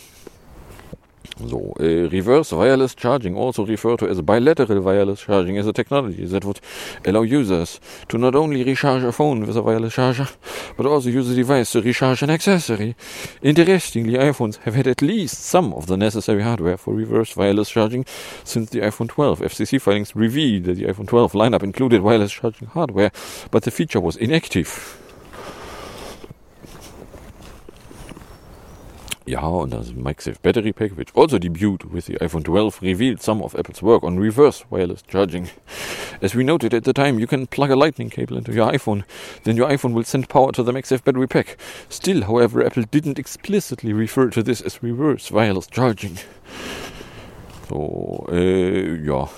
So, 1.37 1.73
uh, 1.78 2.08
reverse 2.11 2.52
wireless 2.52 2.94
charging, 2.94 3.37
also 3.37 3.64
referred 3.64 4.00
to 4.00 4.08
as 4.08 4.20
bilateral 4.23 4.80
wireless 4.80 5.20
charging, 5.20 5.56
is 5.56 5.66
a 5.66 5.73
technology 5.73 6.25
that 6.26 6.44
would 6.44 6.61
allow 7.04 7.23
users 7.23 7.80
to 8.08 8.18
not 8.18 8.35
only 8.35 8.64
recharge 8.64 9.04
a 9.04 9.12
phone 9.12 9.47
with 9.47 9.56
a 9.56 9.62
wireless 9.62 9.94
charger, 9.94 10.28
but 10.76 10.87
also 10.87 11.08
use 11.08 11.28
the 11.28 11.35
device 11.35 11.73
to 11.73 11.82
recharge 11.82 12.23
an 12.23 12.30
accessory. 12.30 12.97
Interestingly, 13.42 14.14
iPhones 14.14 14.56
have 14.58 14.75
had 14.75 14.88
at 14.88 15.02
least 15.02 15.44
some 15.44 15.73
of 15.75 15.87
the 15.87 15.97
necessary 15.97 16.42
hardware 16.42 16.76
for 16.76 16.94
reverse 16.94 17.37
wireless 17.37 17.70
charging 17.70 18.04
since 18.44 18.70
the 18.70 18.80
iPhone 18.80 19.08
12. 19.08 19.40
FCC 19.40 19.80
filings 19.80 20.16
revealed 20.16 20.64
that 20.64 20.75
the 20.75 20.85
iPhone 20.85 21.06
12 21.06 21.32
lineup 21.32 21.62
included 21.62 22.02
wireless 22.02 22.32
charging 22.32 22.68
hardware, 22.68 23.12
but 23.50 23.62
the 23.62 23.70
feature 23.70 24.00
was 24.00 24.16
inactive. 24.16 25.08
Ja, 29.28 29.47
und 29.47 29.75
das 29.75 29.92
MagSafe 29.94 30.38
Battery 30.40 30.73
Pack, 30.73 30.97
which 30.97 31.14
also 31.14 31.37
debuted 31.37 31.92
with 31.92 32.06
the 32.06 32.16
iPhone 32.16 32.42
12, 32.44 32.80
revealed 32.80 33.20
some 33.20 33.42
of 33.42 33.54
Apple's 33.54 33.82
work 33.82 34.02
on 34.02 34.18
reverse 34.18 34.64
wireless 34.70 35.02
charging. 35.02 35.50
As 36.23 36.35
we 36.35 36.42
noted 36.42 36.73
at 36.73 36.85
the 36.85 36.94
time, 36.94 37.18
you 37.18 37.26
can 37.26 37.47
plug 37.47 37.70
a 37.70 37.76
lightning 37.76 38.08
cable 38.08 38.38
into 38.38 38.52
your 38.54 38.73
iPhone, 38.73 39.04
then 39.44 39.54
your 39.54 39.68
iPhone 39.68 39.92
will 39.92 40.04
send 40.04 40.30
power 40.30 40.50
to 40.52 40.62
the 40.62 40.73
MagSafe 40.73 41.04
battery 41.04 41.26
pack. 41.26 41.58
Still, 41.90 42.23
however, 42.23 42.64
Apple 42.64 42.85
didn't 42.85 43.18
explicitly 43.18 43.92
refer 43.92 44.30
to 44.30 44.42
this 44.42 44.62
as 44.62 44.82
reverse 44.82 45.30
wireless 45.30 45.66
charging. 45.66 46.16
So, 47.68 48.26
äh, 48.32 48.97
ja. 49.04 49.28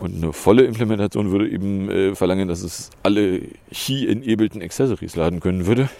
Und 0.00 0.14
eine 0.14 0.32
volle 0.32 0.62
Implementation 0.64 1.32
würde 1.32 1.50
eben 1.50 1.90
äh, 1.90 2.14
verlangen, 2.14 2.48
dass 2.48 2.62
es 2.62 2.88
alle 3.02 3.42
Key-enableden 3.70 4.62
Accessories 4.62 5.16
laden 5.16 5.40
können 5.40 5.66
würde 5.66 5.90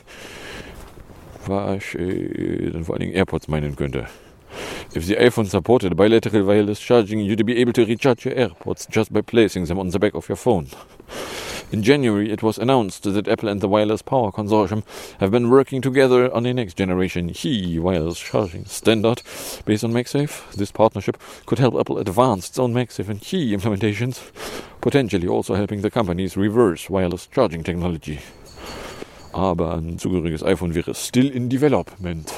vor 1.48 2.94
allen 2.94 3.00
Dingen 3.00 3.14
AirPods 3.14 3.48
meinen 3.48 3.76
könnte. 3.76 4.06
If 4.94 5.06
the 5.06 5.16
iPhone 5.16 5.46
supported 5.46 5.96
bilateral 5.96 6.44
wireless 6.44 6.80
charging, 6.80 7.20
you'd 7.20 7.44
be 7.44 7.60
able 7.60 7.72
to 7.74 7.84
recharge 7.84 8.24
your 8.24 8.34
AirPods 8.34 8.88
just 8.88 9.12
by 9.12 9.20
placing 9.20 9.66
them 9.66 9.78
on 9.78 9.90
the 9.90 9.98
back 9.98 10.14
of 10.14 10.28
your 10.28 10.36
phone. 10.36 10.68
In 11.70 11.82
January, 11.82 12.32
it 12.32 12.42
was 12.42 12.56
announced 12.56 13.02
that 13.02 13.28
Apple 13.28 13.50
and 13.50 13.60
the 13.60 13.68
Wireless 13.68 14.00
Power 14.00 14.32
Consortium 14.32 14.84
have 15.20 15.30
been 15.30 15.50
working 15.50 15.82
together 15.82 16.34
on 16.34 16.46
a 16.46 16.54
next 16.54 16.78
generation 16.78 17.28
HE 17.28 17.78
wireless 17.78 18.18
charging 18.18 18.64
standard 18.64 19.20
based 19.66 19.84
on 19.84 19.92
MagSafe. 19.92 20.50
This 20.52 20.72
partnership 20.72 21.18
could 21.44 21.58
help 21.58 21.78
Apple 21.78 21.98
advance 21.98 22.48
its 22.48 22.58
own 22.58 22.72
MagSafe 22.72 23.10
and 23.10 23.22
HE 23.22 23.54
implementations, 23.54 24.30
potentially 24.80 25.28
also 25.28 25.56
helping 25.56 25.82
the 25.82 25.90
companies 25.90 26.38
reverse 26.38 26.88
wireless 26.88 27.26
charging 27.26 27.62
technology. 27.62 28.20
Aber 29.32 29.76
ein 29.76 29.98
zugehöriges 29.98 30.42
iPhone 30.42 30.74
wäre 30.74 30.94
still 30.94 31.30
in 31.30 31.48
development. 31.48 32.32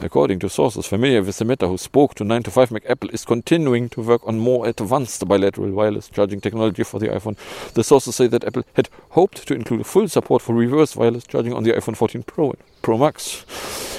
According 0.00 0.38
to 0.40 0.48
sources 0.48 0.86
familiar 0.86 1.24
with 1.24 1.38
the 1.38 1.44
matter 1.44 1.66
who 1.66 1.76
spoke 1.76 2.14
to 2.14 2.24
9to5Mac, 2.24 2.88
Apple 2.88 3.10
is 3.10 3.24
continuing 3.24 3.88
to 3.88 4.00
work 4.00 4.24
on 4.28 4.38
more 4.38 4.68
advanced 4.68 5.26
bilateral 5.26 5.72
wireless 5.72 6.08
charging 6.08 6.40
technology 6.40 6.84
for 6.84 7.00
the 7.00 7.08
iPhone. 7.08 7.36
The 7.74 7.82
sources 7.82 8.14
say 8.14 8.28
that 8.28 8.44
Apple 8.44 8.62
had 8.74 8.88
hoped 9.10 9.48
to 9.48 9.54
include 9.54 9.84
full 9.86 10.06
support 10.06 10.40
for 10.40 10.54
reverse 10.54 10.94
wireless 10.94 11.24
charging 11.26 11.52
on 11.52 11.64
the 11.64 11.72
iPhone 11.72 11.96
14 11.96 12.22
Pro 12.22 12.50
and 12.50 12.58
Pro 12.80 12.96
Max, 12.96 13.44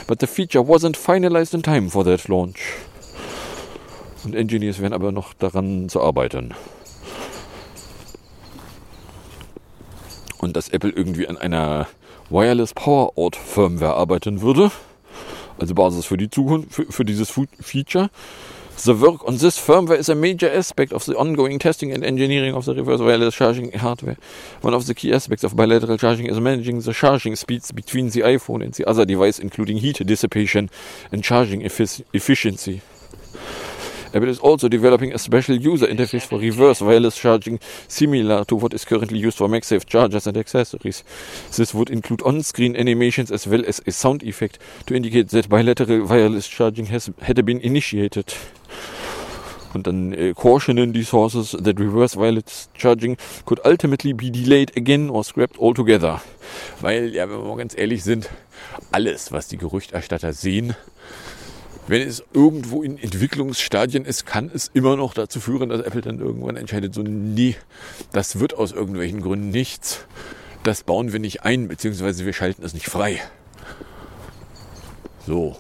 but 0.08 0.20
the 0.20 0.28
feature 0.28 0.62
wasn't 0.62 0.96
finalized 0.98 1.54
in 1.54 1.62
time 1.62 1.90
for 1.90 2.06
that 2.06 2.30
launch. 2.30 2.78
Und 4.24 4.36
Engineers 4.36 4.80
werden 4.80 4.94
aber 4.94 5.12
noch 5.12 5.34
daran 5.34 5.90
zu 5.90 6.02
arbeiten. 6.02 6.54
Und 10.40 10.56
dass 10.56 10.70
Apple 10.70 10.92
irgendwie 10.92 11.28
an 11.28 11.38
einer 11.38 11.88
Wireless 12.30 12.74
Power 12.74 13.14
Out 13.18 13.36
Firmware 13.36 13.96
arbeiten 13.96 14.42
würde, 14.42 14.72
also 15.60 15.74
Basis 15.74 16.06
für 16.06 16.18
die 16.18 16.30
Zukunft, 16.30 16.74
für, 16.74 16.86
für 16.86 17.06
dieses 17.06 17.32
Feature. 17.60 18.10
The 18.82 19.02
work 19.02 19.28
on 19.28 19.38
this 19.38 19.58
firmware 19.60 19.98
is 19.98 20.08
a 20.08 20.16
major 20.16 20.50
aspect 20.50 20.94
of 20.94 21.04
the 21.04 21.14
ongoing 21.18 21.60
testing 21.60 21.92
and 21.92 22.02
engineering 22.02 22.56
of 22.56 22.64
the 22.64 22.74
reverse 22.74 23.02
wireless 23.02 23.36
charging 23.36 23.74
hardware. 23.74 24.16
One 24.62 24.74
of 24.74 24.86
the 24.86 24.94
key 24.94 25.12
aspects 25.12 25.44
of 25.44 25.54
bilateral 25.54 25.98
charging 25.98 26.28
is 26.28 26.40
managing 26.40 26.80
the 26.80 26.94
charging 26.94 27.36
speeds 27.36 27.74
between 27.74 28.12
the 28.12 28.22
iPhone 28.22 28.64
and 28.64 28.74
the 28.74 28.86
other 28.86 29.06
device, 29.06 29.38
including 29.38 29.80
heat 29.80 30.00
dissipation 30.06 30.70
and 31.12 31.22
charging 31.22 31.62
efficiency. 31.62 32.82
Apple 34.12 34.30
is 34.30 34.40
also 34.40 34.68
developing 34.68 35.14
a 35.14 35.20
special 35.20 35.56
user 35.56 35.86
interface 35.86 36.26
for 36.26 36.40
reverse 36.40 36.82
wireless 36.82 37.16
charging, 37.16 37.60
similar 37.88 38.44
to 38.46 38.56
what 38.56 38.74
is 38.74 38.84
currently 38.84 39.20
used 39.20 39.38
for 39.38 39.48
MagSafe 39.48 39.86
chargers 39.86 40.26
and 40.26 40.36
accessories. 40.36 41.04
This 41.56 41.76
would 41.76 41.92
include 41.92 42.24
on-screen 42.24 42.76
animations 42.76 43.32
as 43.32 43.46
well 43.46 43.64
as 43.68 43.82
a 43.86 43.92
sound 43.92 44.24
effect 44.24 44.58
to 44.88 44.96
indicate 44.96 45.30
that 45.30 45.48
bilateral 45.48 46.08
wireless 46.08 46.48
charging 46.48 46.88
has 46.88 47.12
had 47.22 47.46
been 47.46 47.60
initiated. 47.60 48.34
Und 49.76 49.86
dann 49.86 50.14
äh, 50.14 50.34
cautionen 50.34 50.94
die 50.94 51.04
sources 51.04 51.52
that 51.52 51.80
reverse 51.80 52.18
wireless 52.18 52.70
charging 52.74 53.18
could 53.46 53.64
ultimately 53.64 54.14
be 54.14 54.32
delayed 54.32 54.76
again 54.76 55.12
or 55.12 55.24
scrapped 55.24 55.60
altogether. 55.60 56.22
Weil, 56.82 57.14
ja, 57.14 57.30
wenn 57.30 57.38
wir 57.38 57.46
mal 57.46 57.58
ganz 57.58 57.78
ehrlich 57.78 58.04
sind, 58.04 58.30
alles, 58.92 59.32
was 59.32 59.48
die 59.48 59.58
Gerüchterstatter 59.58 60.34
sehen, 60.34 60.76
wenn 61.90 62.08
es 62.08 62.24
irgendwo 62.34 62.84
in 62.84 63.00
Entwicklungsstadien 63.00 64.06
ist, 64.06 64.28
kann 64.28 64.52
es 64.54 64.70
immer 64.74 64.96
noch 64.96 65.16
dazu 65.16 65.40
führen, 65.40 65.70
dass 65.70 65.82
Apple 65.82 66.02
dann 66.02 66.20
irgendwann 66.20 66.56
entscheidet, 66.56 66.94
so 66.94 67.02
nee, 67.02 67.56
das 68.12 68.40
wird 68.40 68.54
aus 68.54 68.72
irgendwelchen 68.72 69.22
Gründen 69.22 69.50
nichts. 69.50 70.06
Das 70.62 70.84
bauen 70.84 71.14
wir 71.14 71.20
nicht 71.20 71.44
ein, 71.44 71.68
beziehungsweise 71.68 72.26
wir 72.26 72.34
schalten 72.34 72.64
es 72.64 72.76
nicht 72.76 72.86
frei. 72.86 73.20
So. 75.26 75.58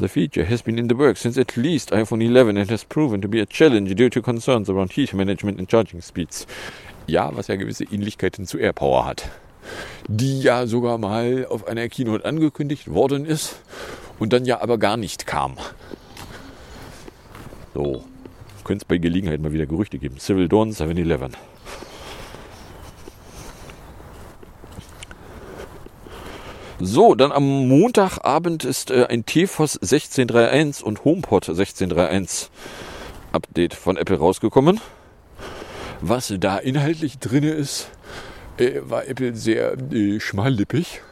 The 0.00 0.08
feature 0.08 0.50
has 0.50 0.62
been 0.62 0.78
in 0.78 0.88
the 0.88 0.98
works 0.98 1.22
since 1.22 1.40
at 1.40 1.56
least 1.56 1.92
iPhone 1.92 2.20
11 2.20 2.58
and 2.58 2.70
has 2.70 2.84
proven 2.84 3.22
to 3.22 3.28
be 3.28 3.40
a 3.40 3.46
challenge 3.46 3.94
due 3.94 4.10
to 4.10 4.20
concerns 4.20 4.68
around 4.68 4.92
heat 4.92 5.14
management 5.14 5.60
and 5.60 5.70
charging 5.70 6.02
speeds. 6.02 6.46
Ja, 7.06 7.30
was 7.34 7.46
ja 7.46 7.54
gewisse 7.54 7.84
Ähnlichkeiten 7.84 8.46
zu 8.46 8.58
AirPower 8.58 9.06
hat 9.06 9.30
die 10.08 10.40
ja 10.40 10.66
sogar 10.66 10.98
mal 10.98 11.46
auf 11.48 11.66
einer 11.66 11.88
Keynote 11.88 12.24
angekündigt 12.24 12.92
worden 12.92 13.24
ist 13.24 13.56
und 14.18 14.32
dann 14.32 14.44
ja 14.44 14.60
aber 14.60 14.78
gar 14.78 14.96
nicht 14.96 15.26
kam. 15.26 15.56
So, 17.74 18.04
könnte 18.64 18.82
es 18.82 18.88
bei 18.88 18.98
Gelegenheit 18.98 19.40
mal 19.40 19.52
wieder 19.52 19.66
Gerüchte 19.66 19.98
geben. 19.98 20.18
Civil 20.18 20.48
Dawn 20.48 20.72
7-Eleven. 20.72 21.32
So, 26.78 27.14
dann 27.14 27.32
am 27.32 27.68
Montagabend 27.68 28.64
ist 28.64 28.90
äh, 28.90 29.06
ein 29.08 29.24
TFOS 29.24 29.80
16.3.1 29.80 30.82
und 30.82 31.04
HomePod 31.04 31.48
16.3.1 31.48 32.48
Update 33.32 33.72
von 33.72 33.96
Apple 33.96 34.18
rausgekommen. 34.18 34.80
Was 36.02 36.34
da 36.38 36.58
inhaltlich 36.58 37.18
drin 37.18 37.44
ist, 37.44 37.88
äh, 38.58 38.80
war 38.84 39.06
Apple 39.06 39.34
sehr 39.34 39.76
äh, 39.92 40.20
schmallippig. 40.20 41.02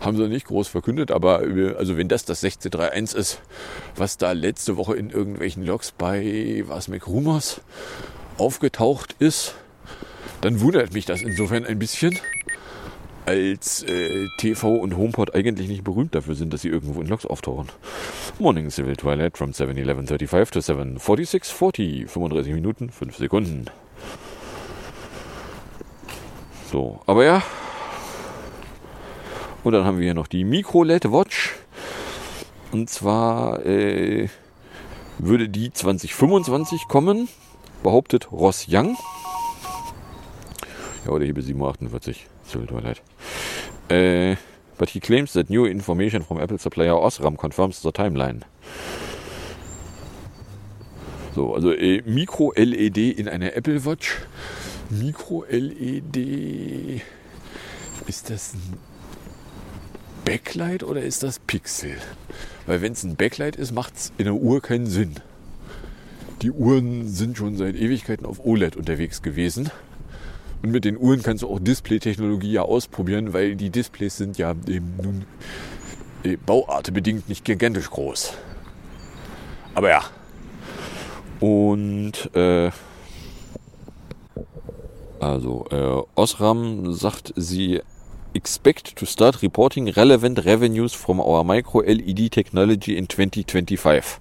haben 0.00 0.16
sie 0.16 0.28
nicht 0.28 0.46
groß 0.46 0.68
verkündet, 0.68 1.10
aber 1.10 1.42
also 1.78 1.96
wenn 1.96 2.08
das 2.08 2.24
das 2.24 2.44
1631 2.44 3.18
ist, 3.18 3.40
was 3.96 4.18
da 4.18 4.32
letzte 4.32 4.76
Woche 4.76 4.96
in 4.96 5.10
irgendwelchen 5.10 5.64
Logs 5.64 5.92
bei 5.92 6.64
was 6.66 6.88
McRumors 6.88 7.60
aufgetaucht 8.36 9.14
ist, 9.18 9.54
dann 10.40 10.60
wundert 10.60 10.92
mich 10.92 11.06
das 11.06 11.22
insofern 11.22 11.64
ein 11.64 11.78
bisschen, 11.78 12.18
als 13.26 13.82
äh, 13.84 14.28
TV 14.38 14.74
und 14.74 14.96
HomePod 14.96 15.34
eigentlich 15.34 15.68
nicht 15.68 15.84
berühmt 15.84 16.14
dafür 16.14 16.34
sind, 16.34 16.52
dass 16.52 16.62
sie 16.62 16.68
irgendwo 16.68 17.00
in 17.00 17.06
Logs 17.06 17.26
auftauchen. 17.26 17.68
Morning 18.38 18.70
Civil 18.70 18.96
Twilight 18.96 19.36
from 19.36 19.50
7.11.35 19.50 20.50
to 20.50 20.58
7.46.40, 20.60 22.08
35 22.08 22.54
Minuten, 22.54 22.90
5 22.90 23.16
Sekunden. 23.16 23.66
So, 26.70 27.00
aber 27.06 27.24
ja. 27.24 27.42
Und 29.64 29.72
dann 29.72 29.84
haben 29.84 29.98
wir 29.98 30.04
hier 30.04 30.14
noch 30.14 30.28
die 30.28 30.44
Micro-LED 30.44 31.10
Watch. 31.10 31.56
Und 32.70 32.88
zwar 32.88 33.66
äh, 33.66 34.28
würde 35.18 35.48
die 35.48 35.72
2025 35.72 36.86
kommen, 36.86 37.28
behauptet 37.82 38.30
Ross 38.30 38.66
Young. 38.68 38.96
Ja, 41.04 41.10
oder 41.10 41.24
hier 41.24 41.34
bis 41.34 41.46
7.48 41.46 42.16
Civil 42.46 42.68
Twilight. 42.68 43.02
Äh, 43.88 44.36
but 44.78 44.90
he 44.90 45.00
claims 45.00 45.32
that 45.32 45.50
new 45.50 45.66
information 45.66 46.22
from 46.22 46.38
Apple 46.38 46.58
supplier 46.58 46.96
Osram 46.96 47.36
confirms 47.36 47.82
the 47.82 47.90
timeline. 47.90 48.42
So, 51.34 51.52
also 51.52 51.72
äh, 51.72 52.02
Micro-LED 52.06 53.18
in 53.18 53.28
einer 53.28 53.56
Apple 53.56 53.84
Watch. 53.84 54.18
Micro-LED. 54.90 56.16
Ist 58.06 58.30
das 58.30 58.54
ein 58.54 58.78
Backlight 60.24 60.82
oder 60.82 61.02
ist 61.02 61.22
das 61.22 61.38
Pixel? 61.38 61.96
Weil 62.66 62.82
wenn 62.82 62.92
es 62.92 63.04
ein 63.04 63.16
Backlight 63.16 63.56
ist, 63.56 63.72
macht 63.72 63.96
es 63.96 64.12
in 64.18 64.24
der 64.24 64.34
Uhr 64.34 64.60
keinen 64.60 64.86
Sinn. 64.86 65.14
Die 66.42 66.50
Uhren 66.50 67.08
sind 67.08 67.36
schon 67.36 67.56
seit 67.56 67.76
Ewigkeiten 67.76 68.26
auf 68.26 68.44
OLED 68.44 68.76
unterwegs 68.76 69.22
gewesen. 69.22 69.70
Und 70.62 70.72
mit 70.72 70.84
den 70.84 70.98
Uhren 70.98 71.22
kannst 71.22 71.42
du 71.42 71.48
auch 71.48 71.58
Display-Technologie 71.58 72.52
ja 72.52 72.62
ausprobieren, 72.62 73.32
weil 73.32 73.56
die 73.56 73.70
Displays 73.70 74.16
sind 74.16 74.38
ja 74.38 74.54
eben 74.66 74.94
nun 75.02 75.24
äh, 76.24 76.36
bauartebedingt 76.36 77.28
nicht 77.28 77.44
gigantisch 77.44 77.90
groß. 77.90 78.34
Aber 79.74 79.90
ja. 79.90 80.02
Und 81.40 82.34
äh, 82.34 82.70
also 85.20 85.66
äh, 85.70 86.20
Osram 86.20 86.92
sagt, 86.92 87.32
sie 87.36 87.80
expect 88.34 88.96
to 88.96 89.06
start 89.06 89.42
reporting 89.42 89.88
relevant 89.88 90.44
revenues 90.44 90.94
from 90.94 91.20
our 91.20 91.44
micro 91.44 91.80
LED 91.82 92.30
technology 92.30 92.96
in 92.96 93.08
2025. 93.08 94.18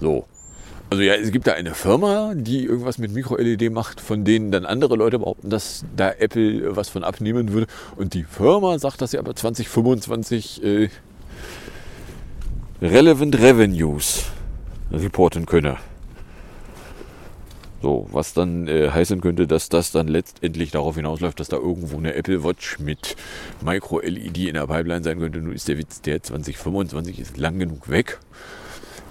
So. 0.00 0.26
Also 0.90 1.02
ja, 1.02 1.14
es 1.14 1.32
gibt 1.32 1.46
da 1.46 1.54
eine 1.54 1.74
Firma, 1.74 2.34
die 2.36 2.64
irgendwas 2.66 2.98
mit 2.98 3.10
Micro-LED 3.10 3.72
macht, 3.72 4.00
von 4.00 4.24
denen 4.24 4.52
dann 4.52 4.64
andere 4.64 4.96
Leute 4.96 5.18
behaupten, 5.18 5.50
dass 5.50 5.84
da 5.96 6.10
Apple 6.10 6.76
was 6.76 6.88
von 6.88 7.02
abnehmen 7.02 7.52
würde. 7.52 7.66
Und 7.96 8.14
die 8.14 8.22
Firma 8.22 8.78
sagt, 8.78 9.00
dass 9.00 9.10
sie 9.10 9.18
aber 9.18 9.34
2025 9.34 10.62
äh, 10.62 10.88
relevant 12.82 13.38
revenues 13.40 14.26
reporten 14.92 15.46
könne. 15.46 15.78
So, 17.84 18.08
was 18.10 18.32
dann 18.32 18.66
äh, 18.66 18.88
heißen 18.88 19.20
könnte, 19.20 19.46
dass 19.46 19.68
das 19.68 19.92
dann 19.92 20.08
letztendlich 20.08 20.70
darauf 20.70 20.96
hinausläuft, 20.96 21.38
dass 21.38 21.48
da 21.48 21.58
irgendwo 21.58 21.98
eine 21.98 22.14
Apple 22.14 22.42
Watch 22.42 22.78
mit 22.78 23.14
Micro-LED 23.60 24.38
in 24.38 24.54
der 24.54 24.66
Pipeline 24.66 25.04
sein 25.04 25.18
könnte. 25.18 25.40
Nun 25.40 25.52
ist 25.52 25.68
der 25.68 25.76
Witz, 25.76 26.00
der 26.00 26.22
2025 26.22 27.20
ist 27.20 27.36
lang 27.36 27.58
genug 27.58 27.90
weg 27.90 28.20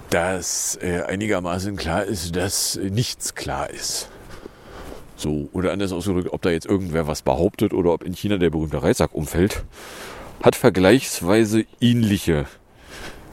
dass 0.09 0.77
äh, 0.81 1.01
einigermaßen 1.01 1.75
klar 1.75 2.03
ist, 2.03 2.35
dass 2.35 2.75
äh, 2.75 2.89
nichts 2.89 3.33
klar 3.33 3.69
ist. 3.69 4.09
So, 5.15 5.49
oder 5.53 5.71
anders 5.71 5.91
ausgedrückt, 5.91 6.29
ob 6.31 6.41
da 6.41 6.49
jetzt 6.49 6.65
irgendwer 6.65 7.07
was 7.07 7.21
behauptet 7.21 7.73
oder 7.73 7.93
ob 7.93 8.03
in 8.03 8.13
China 8.13 8.37
der 8.37 8.49
berühmte 8.49 8.81
Reissack 8.81 9.13
umfällt, 9.13 9.63
hat 10.41 10.55
vergleichsweise 10.55 11.65
ähnliche 11.79 12.45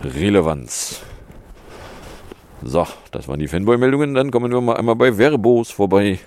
Relevanz. 0.02 1.00
So, 2.62 2.86
das 3.12 3.28
waren 3.28 3.40
die 3.40 3.48
Fanboy-Meldungen. 3.48 4.14
Dann 4.14 4.30
kommen 4.30 4.52
wir 4.52 4.60
mal 4.60 4.76
einmal 4.76 4.96
bei 4.96 5.18
Verbos 5.18 5.70
vorbei. 5.70 6.18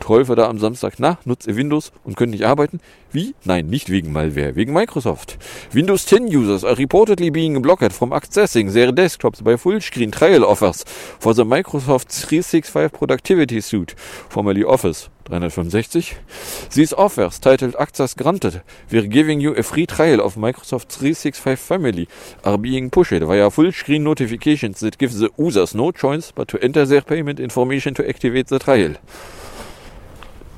Teufel 0.00 0.36
da 0.36 0.48
am 0.48 0.58
Samstag. 0.58 0.94
Na, 0.98 1.18
nutzt 1.24 1.46
ihr 1.46 1.56
Windows 1.56 1.92
und 2.04 2.16
könnt 2.16 2.32
nicht 2.32 2.44
arbeiten? 2.44 2.80
Wie? 3.10 3.34
Nein, 3.44 3.68
nicht 3.68 3.88
wegen 3.88 4.12
Malware, 4.12 4.54
wegen 4.54 4.72
Microsoft. 4.72 5.38
Windows 5.72 6.04
10 6.06 6.28
users 6.28 6.64
are 6.64 6.76
reportedly 6.76 7.30
being 7.30 7.62
blocked 7.62 7.92
from 7.92 8.12
accessing 8.12 8.72
their 8.72 8.92
desktops 8.92 9.42
by 9.42 9.56
full-screen 9.56 10.12
trial 10.12 10.44
offers 10.44 10.84
for 11.18 11.34
the 11.34 11.44
Microsoft 11.44 12.12
365 12.12 12.92
Productivity 12.92 13.62
Suite, 13.62 13.94
formerly 14.28 14.62
Office 14.62 15.08
365. 15.28 16.70
These 16.74 16.92
offers, 16.94 17.38
titled 17.38 17.76
Access 17.78 18.14
Granted, 18.14 18.62
we're 18.90 19.06
giving 19.06 19.40
you 19.40 19.54
a 19.54 19.62
free 19.62 19.86
trial 19.86 20.20
of 20.20 20.36
Microsoft 20.36 20.88
365 20.88 21.58
Family, 21.58 22.08
are 22.44 22.58
being 22.58 22.90
pushed 22.90 23.10
via 23.10 23.50
full-screen 23.50 24.04
notifications 24.04 24.80
that 24.80 24.98
give 24.98 25.14
the 25.14 25.30
users 25.38 25.74
no 25.74 25.92
choice 25.92 26.17
but 26.34 26.48
to 26.48 26.58
enter 26.58 26.86
their 26.86 27.02
payment 27.02 27.40
information 27.40 27.94
to 27.94 28.02
activate 28.02 28.48
the 28.48 28.58
trial. 28.58 28.96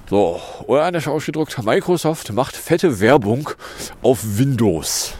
So, 0.09 0.41
oder 0.67 0.85
anders 0.85 1.07
ausgedrückt, 1.07 1.63
Microsoft 1.63 2.33
macht 2.33 2.57
fette 2.57 2.99
Werbung 3.01 3.51
auf 4.03 4.19
Windows, 4.39 5.15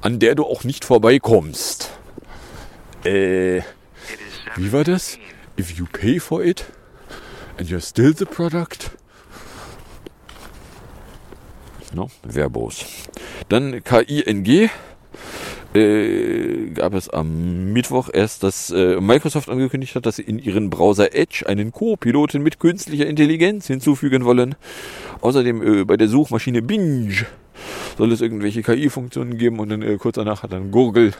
an 0.00 0.18
der 0.18 0.34
du 0.34 0.44
auch 0.44 0.64
nicht 0.64 0.84
vorbeikommst. 0.84 1.90
Äh, 3.04 3.60
wie 4.56 4.72
war 4.72 4.84
das? 4.84 5.18
If 5.58 5.72
you 5.72 5.84
pay 5.84 6.18
for 6.18 6.42
it 6.42 6.64
and 7.58 7.68
you're 7.68 7.86
still 7.86 8.14
the 8.16 8.24
product. 8.24 8.90
No, 11.94 12.10
Verbos. 12.22 12.84
Dann 13.48 13.84
KING 13.84 14.70
äh, 15.74 16.70
gab 16.74 16.94
es 16.94 17.08
am 17.08 17.72
Mittwoch 17.72 18.08
erst, 18.12 18.42
dass 18.42 18.70
äh, 18.70 19.00
Microsoft 19.00 19.48
angekündigt 19.48 19.94
hat, 19.94 20.06
dass 20.06 20.16
sie 20.16 20.22
in 20.22 20.38
ihren 20.38 20.70
Browser 20.70 21.14
Edge 21.14 21.44
einen 21.46 21.72
Co-Piloten 21.72 22.42
mit 22.42 22.60
künstlicher 22.60 23.06
Intelligenz 23.06 23.66
hinzufügen 23.66 24.24
wollen. 24.24 24.54
Außerdem 25.20 25.80
äh, 25.80 25.84
bei 25.84 25.96
der 25.96 26.08
Suchmaschine 26.08 26.62
Binge 26.62 27.26
soll 27.98 28.12
es 28.12 28.20
irgendwelche 28.20 28.62
KI-Funktionen 28.62 29.38
geben 29.38 29.58
und 29.58 29.68
dann 29.68 29.82
äh, 29.82 29.96
kurz 29.96 30.16
danach 30.16 30.42
hat 30.42 30.52
dann 30.52 30.70
Gurgel 30.70 31.12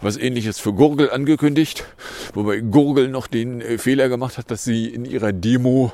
was 0.00 0.16
ähnliches 0.16 0.58
für 0.58 0.72
Gurgel 0.72 1.10
angekündigt, 1.10 1.84
wobei 2.34 2.60
Gurgel 2.60 3.08
noch 3.08 3.26
den 3.26 3.60
äh, 3.60 3.78
Fehler 3.78 4.08
gemacht 4.08 4.38
hat, 4.38 4.50
dass 4.50 4.64
sie 4.64 4.86
in 4.86 5.04
ihrer 5.04 5.32
Demo 5.32 5.92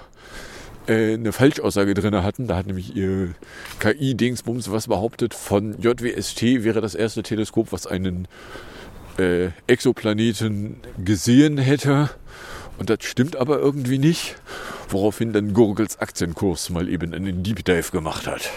äh, 0.87 1.15
eine 1.15 1.33
Falschaussage 1.33 1.95
drin 1.95 2.23
hatten. 2.23 2.47
Da 2.47 2.57
hat 2.57 2.67
nämlich 2.67 2.95
ihr 2.97 3.35
KI-Dingsbums 3.81 4.71
was 4.71 4.89
behauptet, 4.89 5.35
von 5.35 5.81
JWST 5.81 6.65
wäre 6.65 6.81
das 6.81 6.95
erste 6.95 7.23
Teleskop, 7.23 7.73
was 7.73 7.87
einen 7.87 8.29
äh, 9.19 9.49
Exoplaneten 9.67 10.81
gesehen 11.05 11.59
hätte. 11.59 12.11
Und 12.79 12.89
das 12.89 13.05
stimmt 13.05 13.37
aber 13.37 13.59
irgendwie 13.59 13.99
nicht. 13.99 14.37
Woraufhin 14.89 15.33
dann 15.33 15.53
Gurgels 15.53 16.01
Aktienkurs 16.01 16.71
mal 16.71 16.89
eben 16.89 17.15
einen 17.15 17.43
Deep 17.43 17.65
Dive 17.65 17.91
gemacht 17.93 18.27
hat. 18.27 18.51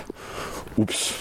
Ups. 0.78 1.14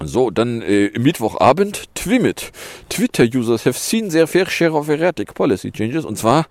So, 0.00 0.30
dann 0.30 0.60
äh, 0.60 0.90
Mittwochabend, 0.98 1.94
Twimit. 1.94 2.52
Twitter-Users 2.90 3.64
have 3.64 3.78
seen 3.78 4.10
their 4.10 4.26
fair 4.26 4.50
share 4.50 4.72
of 4.72 4.88
erratic 4.88 5.34
policy 5.34 5.70
changes. 5.70 6.04
Und 6.04 6.18
zwar 6.18 6.46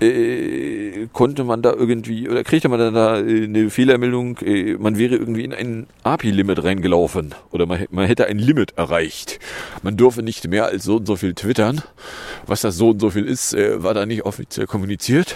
äh, 0.00 1.08
konnte 1.12 1.44
man 1.44 1.62
da 1.62 1.72
irgendwie 1.72 2.28
oder 2.28 2.44
kriegte 2.44 2.68
man 2.68 2.94
da 2.94 3.18
äh, 3.18 3.44
eine 3.44 3.70
Fehlermeldung, 3.70 4.38
äh, 4.38 4.74
man 4.78 4.98
wäre 4.98 5.16
irgendwie 5.16 5.44
in 5.44 5.52
ein 5.52 5.86
API-Limit 6.04 6.62
reingelaufen 6.62 7.34
oder 7.50 7.66
man, 7.66 7.86
man, 7.90 8.06
hätte 8.06 8.26
ein 8.26 8.38
Limit 8.38 8.76
erreicht. 8.76 9.38
Man 9.82 9.96
dürfe 9.96 10.22
nicht 10.22 10.48
mehr 10.48 10.66
als 10.66 10.84
so 10.84 10.96
und 10.96 11.06
so 11.06 11.16
viel 11.16 11.34
twittern. 11.34 11.82
Was 12.46 12.60
das 12.60 12.76
so 12.76 12.90
und 12.90 13.00
so 13.00 13.10
viel 13.10 13.24
ist, 13.24 13.54
äh, 13.54 13.82
war 13.82 13.94
da 13.94 14.06
nicht 14.06 14.24
offiziell 14.24 14.66
kommuniziert. 14.66 15.34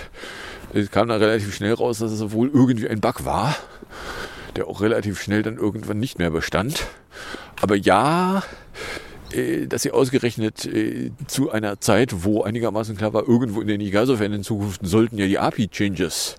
Es 0.73 0.91
kam 0.91 1.09
da 1.09 1.17
relativ 1.17 1.55
schnell 1.55 1.75
raus, 1.75 1.99
dass 1.99 2.13
es 2.13 2.33
wohl 2.33 2.51
irgendwie 2.53 2.89
ein 2.89 3.01
Bug 3.01 3.25
war, 3.25 3.57
der 4.57 4.69
auch 4.69 4.81
relativ 4.81 5.21
schnell 5.21 5.43
dann 5.43 5.57
irgendwann 5.57 5.99
nicht 5.99 6.19
mehr 6.19 6.31
bestand. 6.31 6.87
Aber 7.61 7.77
ja, 7.77 8.43
dass 9.67 9.83
sie 9.83 9.91
ausgerechnet 9.91 10.67
äh, 10.67 11.11
zu 11.27 11.51
einer 11.51 11.81
Zeit, 11.81 12.25
wo 12.25 12.43
einigermaßen 12.43 12.97
klar 12.97 13.13
war, 13.15 13.29
irgendwo 13.29 13.61
in 13.61 13.69
den 13.69 13.81
Igaso-Fan 13.81 14.33
in 14.33 14.43
Zukunft 14.43 14.81
sollten 14.85 15.19
ja 15.19 15.27
die 15.27 15.39
API-Changes 15.39 16.37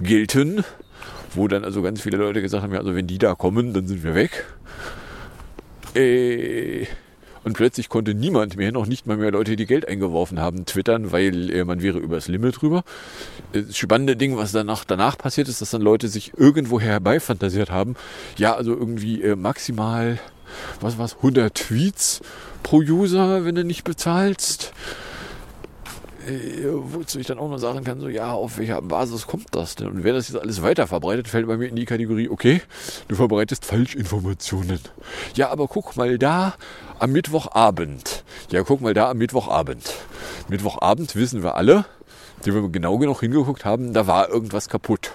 gelten, 0.00 0.64
wo 1.34 1.48
dann 1.48 1.64
also 1.64 1.82
ganz 1.82 2.00
viele 2.00 2.18
Leute 2.18 2.42
gesagt 2.42 2.62
haben, 2.62 2.72
ja, 2.72 2.78
also 2.78 2.94
wenn 2.94 3.06
die 3.06 3.18
da 3.18 3.34
kommen, 3.34 3.72
dann 3.72 3.86
sind 3.86 4.04
wir 4.04 4.14
weg. 4.14 4.44
Äh, 5.94 6.86
Und 7.44 7.54
plötzlich 7.54 7.88
konnte 7.88 8.14
niemand 8.14 8.56
mehr, 8.56 8.70
noch 8.70 8.86
nicht 8.86 9.06
mal 9.06 9.16
mehr 9.16 9.32
Leute, 9.32 9.56
die 9.56 9.66
Geld 9.66 9.88
eingeworfen 9.88 10.38
haben, 10.38 10.64
twittern, 10.64 11.10
weil 11.10 11.50
äh, 11.50 11.64
man 11.64 11.82
wäre 11.82 11.98
übers 11.98 12.28
Limit 12.28 12.62
drüber. 12.62 12.84
Das 13.52 13.76
spannende 13.76 14.16
Ding, 14.16 14.36
was 14.36 14.52
danach, 14.52 14.84
danach 14.84 15.18
passiert 15.18 15.48
ist, 15.48 15.60
dass 15.60 15.70
dann 15.70 15.82
Leute 15.82 16.06
sich 16.06 16.32
irgendwoher 16.36 16.92
herbeifantasiert 16.92 17.70
haben. 17.70 17.96
Ja, 18.38 18.54
also 18.54 18.72
irgendwie 18.72 19.22
äh, 19.22 19.34
maximal, 19.34 20.20
was 20.80 20.98
war's, 20.98 21.16
100 21.16 21.54
Tweets 21.54 22.20
pro 22.62 22.78
User, 22.78 23.44
wenn 23.44 23.54
du 23.54 23.64
nicht 23.64 23.84
bezahlst 23.84 24.72
äh, 26.26 26.68
wozu 26.70 27.18
ich 27.18 27.26
dann 27.26 27.38
auch 27.38 27.48
noch 27.48 27.58
sagen 27.58 27.84
kann, 27.84 28.00
so 28.00 28.08
ja, 28.08 28.32
auf 28.32 28.58
welcher 28.58 28.80
Basis 28.80 29.26
kommt 29.26 29.48
das 29.52 29.74
denn? 29.74 29.88
Und 29.88 30.04
wer 30.04 30.12
das 30.12 30.28
jetzt 30.28 30.40
alles 30.40 30.62
weiter 30.62 30.86
verbreitet, 30.86 31.28
fällt 31.28 31.46
bei 31.46 31.56
mir 31.56 31.68
in 31.68 31.76
die 31.76 31.84
Kategorie, 31.84 32.28
okay, 32.28 32.62
du 33.08 33.16
verbreitest 33.16 33.64
Falschinformationen. 33.64 34.80
Ja, 35.34 35.50
aber 35.50 35.66
guck 35.66 35.96
mal 35.96 36.18
da 36.18 36.54
am 36.98 37.12
Mittwochabend. 37.12 38.24
Ja, 38.50 38.62
guck 38.62 38.80
mal 38.80 38.94
da 38.94 39.10
am 39.10 39.18
Mittwochabend. 39.18 39.92
Mittwochabend 40.48 41.16
wissen 41.16 41.42
wir 41.42 41.56
alle, 41.56 41.84
die 42.44 42.54
wir 42.54 42.68
genau 42.68 42.98
genug 42.98 43.20
hingeguckt 43.20 43.64
haben, 43.64 43.92
da 43.92 44.06
war 44.06 44.28
irgendwas 44.28 44.68
kaputt. 44.68 45.12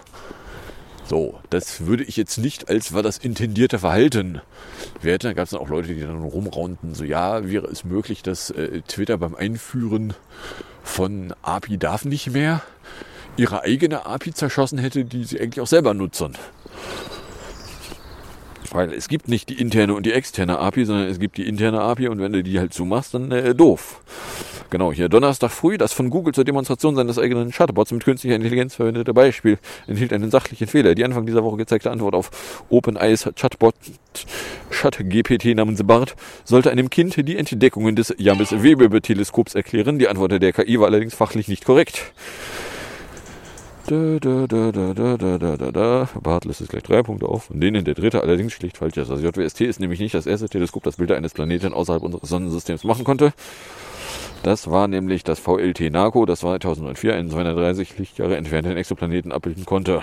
So, 1.07 1.39
das 1.49 1.85
würde 1.85 2.03
ich 2.03 2.17
jetzt 2.17 2.37
nicht 2.37 2.69
als 2.69 2.93
war 2.93 3.01
das 3.01 3.17
intendierte 3.17 3.79
Verhalten 3.79 4.41
werten. 5.01 5.27
Da 5.27 5.33
gab 5.33 5.45
es 5.45 5.51
dann 5.51 5.61
auch 5.61 5.69
Leute, 5.69 5.95
die 5.95 6.01
dann 6.01 6.21
rumraunten, 6.21 6.95
so 6.95 7.05
ja, 7.05 7.49
wäre 7.49 7.67
es 7.67 7.85
möglich, 7.85 8.23
dass 8.23 8.49
äh, 8.49 8.81
Twitter 8.81 9.17
beim 9.17 9.33
Einführen 9.33 10.13
von 10.83 11.33
API 11.43 11.77
darf 11.77 12.03
nicht 12.03 12.31
mehr 12.31 12.61
ihre 13.37 13.61
eigene 13.61 14.05
API 14.05 14.33
zerschossen 14.33 14.79
hätte, 14.79 15.05
die 15.05 15.23
sie 15.23 15.39
eigentlich 15.39 15.61
auch 15.61 15.67
selber 15.67 15.93
nutzen. 15.93 16.37
Weil 18.71 18.93
es 18.93 19.08
gibt 19.08 19.27
nicht 19.27 19.49
die 19.49 19.60
interne 19.60 19.93
und 19.93 20.06
die 20.06 20.13
externe 20.13 20.60
API, 20.60 20.86
sondern 20.86 21.08
es 21.08 21.19
gibt 21.19 21.38
die 21.38 21.47
interne 21.47 21.82
API 21.82 22.10
und 22.10 22.19
wenn 22.19 22.34
du 22.34 22.43
die 22.43 22.60
halt 22.60 22.73
zumachst, 22.73 23.13
dann 23.13 23.32
äh, 23.32 23.56
doof. 23.56 24.01
Genau, 24.69 24.91
hier 24.91 25.08
Donnerstag 25.08 25.51
früh, 25.51 25.77
das 25.77 25.93
von 25.93 26.10
Google 26.10 26.34
zur 26.34 26.43
Demonstration 26.43 26.95
seines 26.95 27.17
eigenen 27.17 27.51
Chatbots 27.51 27.91
mit 27.91 28.03
künstlicher 28.03 28.36
Intelligenz 28.36 28.75
verwendete 28.75 29.13
Beispiel 29.13 29.60
enthielt 29.88 30.12
einen 30.12 30.30
sachlichen 30.30 30.67
Fehler. 30.67 30.93
Die 30.93 31.06
Anfang 31.06 31.25
dieser 31.25 31.43
Woche 31.43 31.56
gezeigte 31.56 31.89
Antwort 31.89 32.15
auf 32.15 32.65
OpenEyes 32.69 33.30
Chatbot 33.36 33.75
ChatGPT 34.69 35.56
namens 35.56 35.84
BART 35.84 36.15
sollte 36.43 36.69
einem 36.71 36.89
Kind 36.89 37.15
die 37.15 37.38
Entdeckungen 37.38 37.95
des 37.95 38.13
James 38.17 38.51
Webb-Teleskops 38.51 39.56
erklären. 39.56 39.99
Die 39.99 40.10
Antwort 40.10 40.41
der 40.41 40.53
KI 40.53 40.80
war 40.80 40.88
allerdings 40.88 41.15
fachlich 41.15 41.47
nicht 41.47 41.63
korrekt. 41.63 42.12
Da, 43.89 44.19
da, 44.19 44.47
da, 44.47 44.71
da, 44.73 44.93
da, 44.93 45.15
da, 45.15 45.38
da, 45.38 45.56
da, 45.56 45.71
da. 45.71 46.10
Bart 46.21 46.43
lässt 46.43 46.60
es 46.60 46.67
gleich 46.67 46.84
drei 46.84 47.04
Punkte 47.04 47.30
auf, 47.30 47.45
von 47.45 47.62
denen 47.62 47.86
der 47.86 47.93
dritte 47.93 48.21
allerdings 48.21 48.52
schlicht 48.52 48.76
falsch 48.76 48.97
ist. 48.97 49.10
Das 49.10 49.21
JWST 49.21 49.62
ist 49.62 49.80
nämlich 49.80 50.02
nicht 50.02 50.13
das 50.13 50.26
erste 50.26 50.50
Teleskop, 50.50 50.84
das 50.84 50.97
Bilder 50.97 51.15
eines 51.15 51.34
Planeten 51.34 51.71
außerhalb 51.71 52.04
unseres 52.04 52.28
Sonnensystems 52.28 52.84
machen 52.84 53.06
konnte. 53.06 53.32
Das 54.43 54.69
war 54.69 54.89
nämlich 54.89 55.23
das 55.23 55.39
VLT 55.39 55.89
NACO, 55.89 56.26
das 56.26 56.41
2004 56.41 57.15
einen 57.15 57.30
230 57.30 57.97
Lichtjahre 57.97 58.36
entfernten 58.36 58.76
Exoplaneten 58.76 59.32
abbilden 59.32 59.65
konnte. 59.65 60.02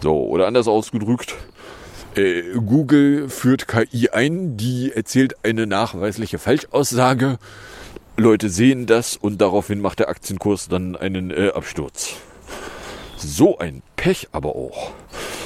So, 0.00 0.28
oder 0.28 0.46
anders 0.46 0.68
ausgedrückt, 0.68 1.34
äh, 2.14 2.42
Google 2.54 3.28
führt 3.28 3.66
KI 3.66 4.10
ein, 4.10 4.56
die 4.56 4.92
erzählt 4.94 5.44
eine 5.44 5.66
nachweisliche 5.66 6.38
Falschaussage 6.38 7.40
Leute 8.20 8.50
sehen 8.50 8.86
das 8.86 9.16
und 9.16 9.40
daraufhin 9.40 9.80
macht 9.80 9.98
der 9.98 10.08
Aktienkurs 10.08 10.68
dann 10.68 10.94
einen 10.94 11.30
äh, 11.30 11.50
Absturz. 11.54 12.14
So 13.16 13.58
ein 13.58 13.82
Pech 13.96 14.28
aber 14.32 14.54
auch. 14.54 14.92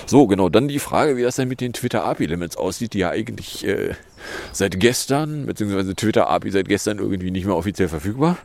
So, 0.07 0.27
genau, 0.27 0.49
dann 0.49 0.69
die 0.69 0.79
Frage, 0.79 1.17
wie 1.17 1.23
das 1.23 1.37
denn 1.37 1.49
mit 1.49 1.61
den 1.61 1.73
Twitter-API-Limits 1.73 2.57
aussieht, 2.57 2.93
die 2.93 2.99
ja 2.99 3.11
eigentlich 3.11 3.67
äh, 3.67 3.95
seit 4.53 4.79
gestern, 4.79 5.47
beziehungsweise 5.47 5.95
Twitter-API 5.95 6.51
seit 6.51 6.69
gestern 6.69 6.99
irgendwie 6.99 7.31
nicht 7.31 7.47
mehr 7.47 7.57
offiziell 7.57 7.89
verfügbar. 7.89 8.37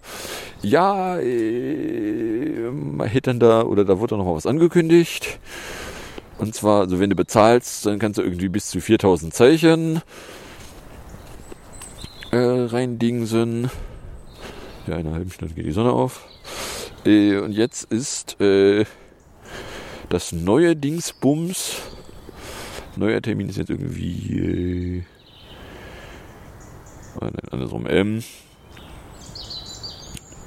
Ja, 0.61 1.19
äh, 1.19 2.69
man 2.71 3.07
hätte 3.07 3.31
dann 3.31 3.39
da, 3.39 3.63
oder 3.63 3.83
da 3.83 3.99
wurde 3.99 4.15
noch 4.15 4.25
mal 4.25 4.35
was 4.35 4.45
angekündigt. 4.45 5.39
Und 6.37 6.55
zwar, 6.55 6.81
also 6.81 6.99
wenn 6.99 7.09
du 7.09 7.15
bezahlst, 7.15 7.85
dann 7.85 7.99
kannst 7.99 8.17
du 8.17 8.23
irgendwie 8.23 8.49
bis 8.49 8.67
zu 8.67 8.79
4000 8.79 9.33
Zeichen 9.33 10.01
äh, 12.31 12.37
reindingsen. 12.37 13.69
In 14.89 14.95
einer 14.95 15.13
halben 15.13 15.29
Stunde 15.29 15.53
geht 15.53 15.67
die 15.67 15.71
Sonne 15.71 15.91
auf. 15.91 16.27
Äh, 17.05 17.37
und 17.37 17.51
jetzt 17.51 17.91
ist 17.91 18.41
äh, 18.41 18.85
das 20.09 20.31
neue 20.31 20.75
Dingsbums. 20.75 21.79
Neuer 22.95 23.21
Termin 23.21 23.49
ist 23.49 23.57
jetzt 23.57 23.69
irgendwie. 23.69 25.05
Äh, 27.21 27.31
andersrum. 27.51 27.85
Ähm, 27.87 28.23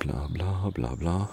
bla 0.01 0.27
bla 0.27 0.71
bla 0.75 0.95
bla. 0.97 1.29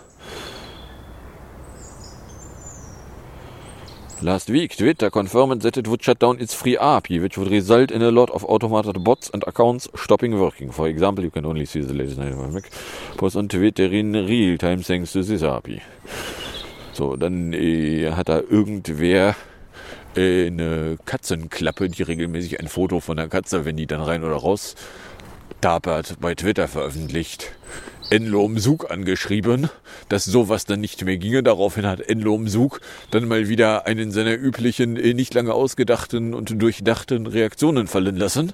Last 4.21 4.49
week, 4.49 4.75
Twitter 4.75 5.09
confirmed 5.09 5.61
that 5.61 5.77
it 5.77 5.87
would 5.87 6.03
shut 6.03 6.19
down 6.19 6.41
its 6.41 6.53
free 6.53 6.75
API, 6.77 7.19
which 7.19 7.37
would 7.37 7.49
result 7.49 7.89
in 7.89 8.01
a 8.01 8.11
lot 8.11 8.29
of 8.31 8.43
automated 8.43 9.01
bots 9.01 9.29
and 9.29 9.45
accounts 9.47 9.87
stopping 9.95 10.37
working. 10.37 10.71
For 10.73 10.89
example, 10.89 11.23
you 11.23 11.31
can 11.31 11.45
only 11.45 11.65
see 11.65 11.79
the 11.79 11.93
latest 11.93 12.19
post 13.15 13.37
on 13.37 13.47
Twitter 13.47 13.85
in 13.85 14.11
real 14.11 14.57
time 14.57 14.83
thanks 14.83 15.13
to 15.13 15.23
this 15.23 15.41
API. 15.41 15.81
So, 16.91 17.15
dann 17.15 17.53
äh, 17.53 18.11
hat 18.11 18.27
da 18.27 18.41
irgendwer 18.41 19.37
äh, 20.17 20.47
eine 20.47 20.97
Katzenklappe, 21.05 21.87
die 21.87 22.03
regelmäßig 22.03 22.59
ein 22.59 22.67
Foto 22.67 22.99
von 22.99 23.15
der 23.15 23.29
Katze, 23.29 23.63
wenn 23.63 23.77
die 23.77 23.87
dann 23.87 24.01
rein 24.01 24.25
oder 24.25 24.35
raus 24.35 24.75
tapert, 25.61 26.17
bei 26.19 26.35
Twitter 26.35 26.67
veröffentlicht. 26.67 27.51
Enlom 28.09 28.57
Sug 28.57 28.89
angeschrieben, 28.89 29.69
dass 30.09 30.25
sowas 30.25 30.65
dann 30.65 30.81
nicht 30.81 31.05
mehr 31.05 31.17
ginge. 31.17 31.43
Daraufhin 31.43 31.85
hat 31.85 32.01
Enlom 32.01 32.47
Sug 32.47 32.81
dann 33.11 33.27
mal 33.27 33.47
wieder 33.49 33.85
einen 33.85 34.11
seiner 34.11 34.35
üblichen, 34.35 34.97
äh, 34.97 35.13
nicht 35.13 35.33
lange 35.33 35.53
ausgedachten 35.53 36.33
und 36.33 36.61
durchdachten 36.61 37.27
Reaktionen 37.27 37.87
fallen 37.87 38.17
lassen. 38.17 38.53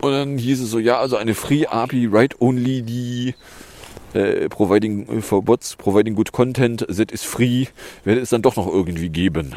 Und 0.00 0.12
dann 0.12 0.38
hieß 0.38 0.60
es 0.60 0.70
so, 0.70 0.78
ja, 0.78 0.98
also 0.98 1.16
eine 1.16 1.34
Free 1.34 1.66
API 1.66 2.10
Write 2.12 2.36
Only, 2.40 2.82
die 2.82 3.34
äh, 4.14 4.48
providing 4.48 5.08
äh, 5.08 5.22
for 5.22 5.42
bots, 5.42 5.76
providing 5.76 6.14
good 6.14 6.32
content, 6.32 6.86
that 6.88 7.12
is 7.12 7.22
free, 7.22 7.66
werde 8.04 8.20
es 8.20 8.30
dann 8.30 8.42
doch 8.42 8.56
noch 8.56 8.66
irgendwie 8.66 9.08
geben. 9.08 9.56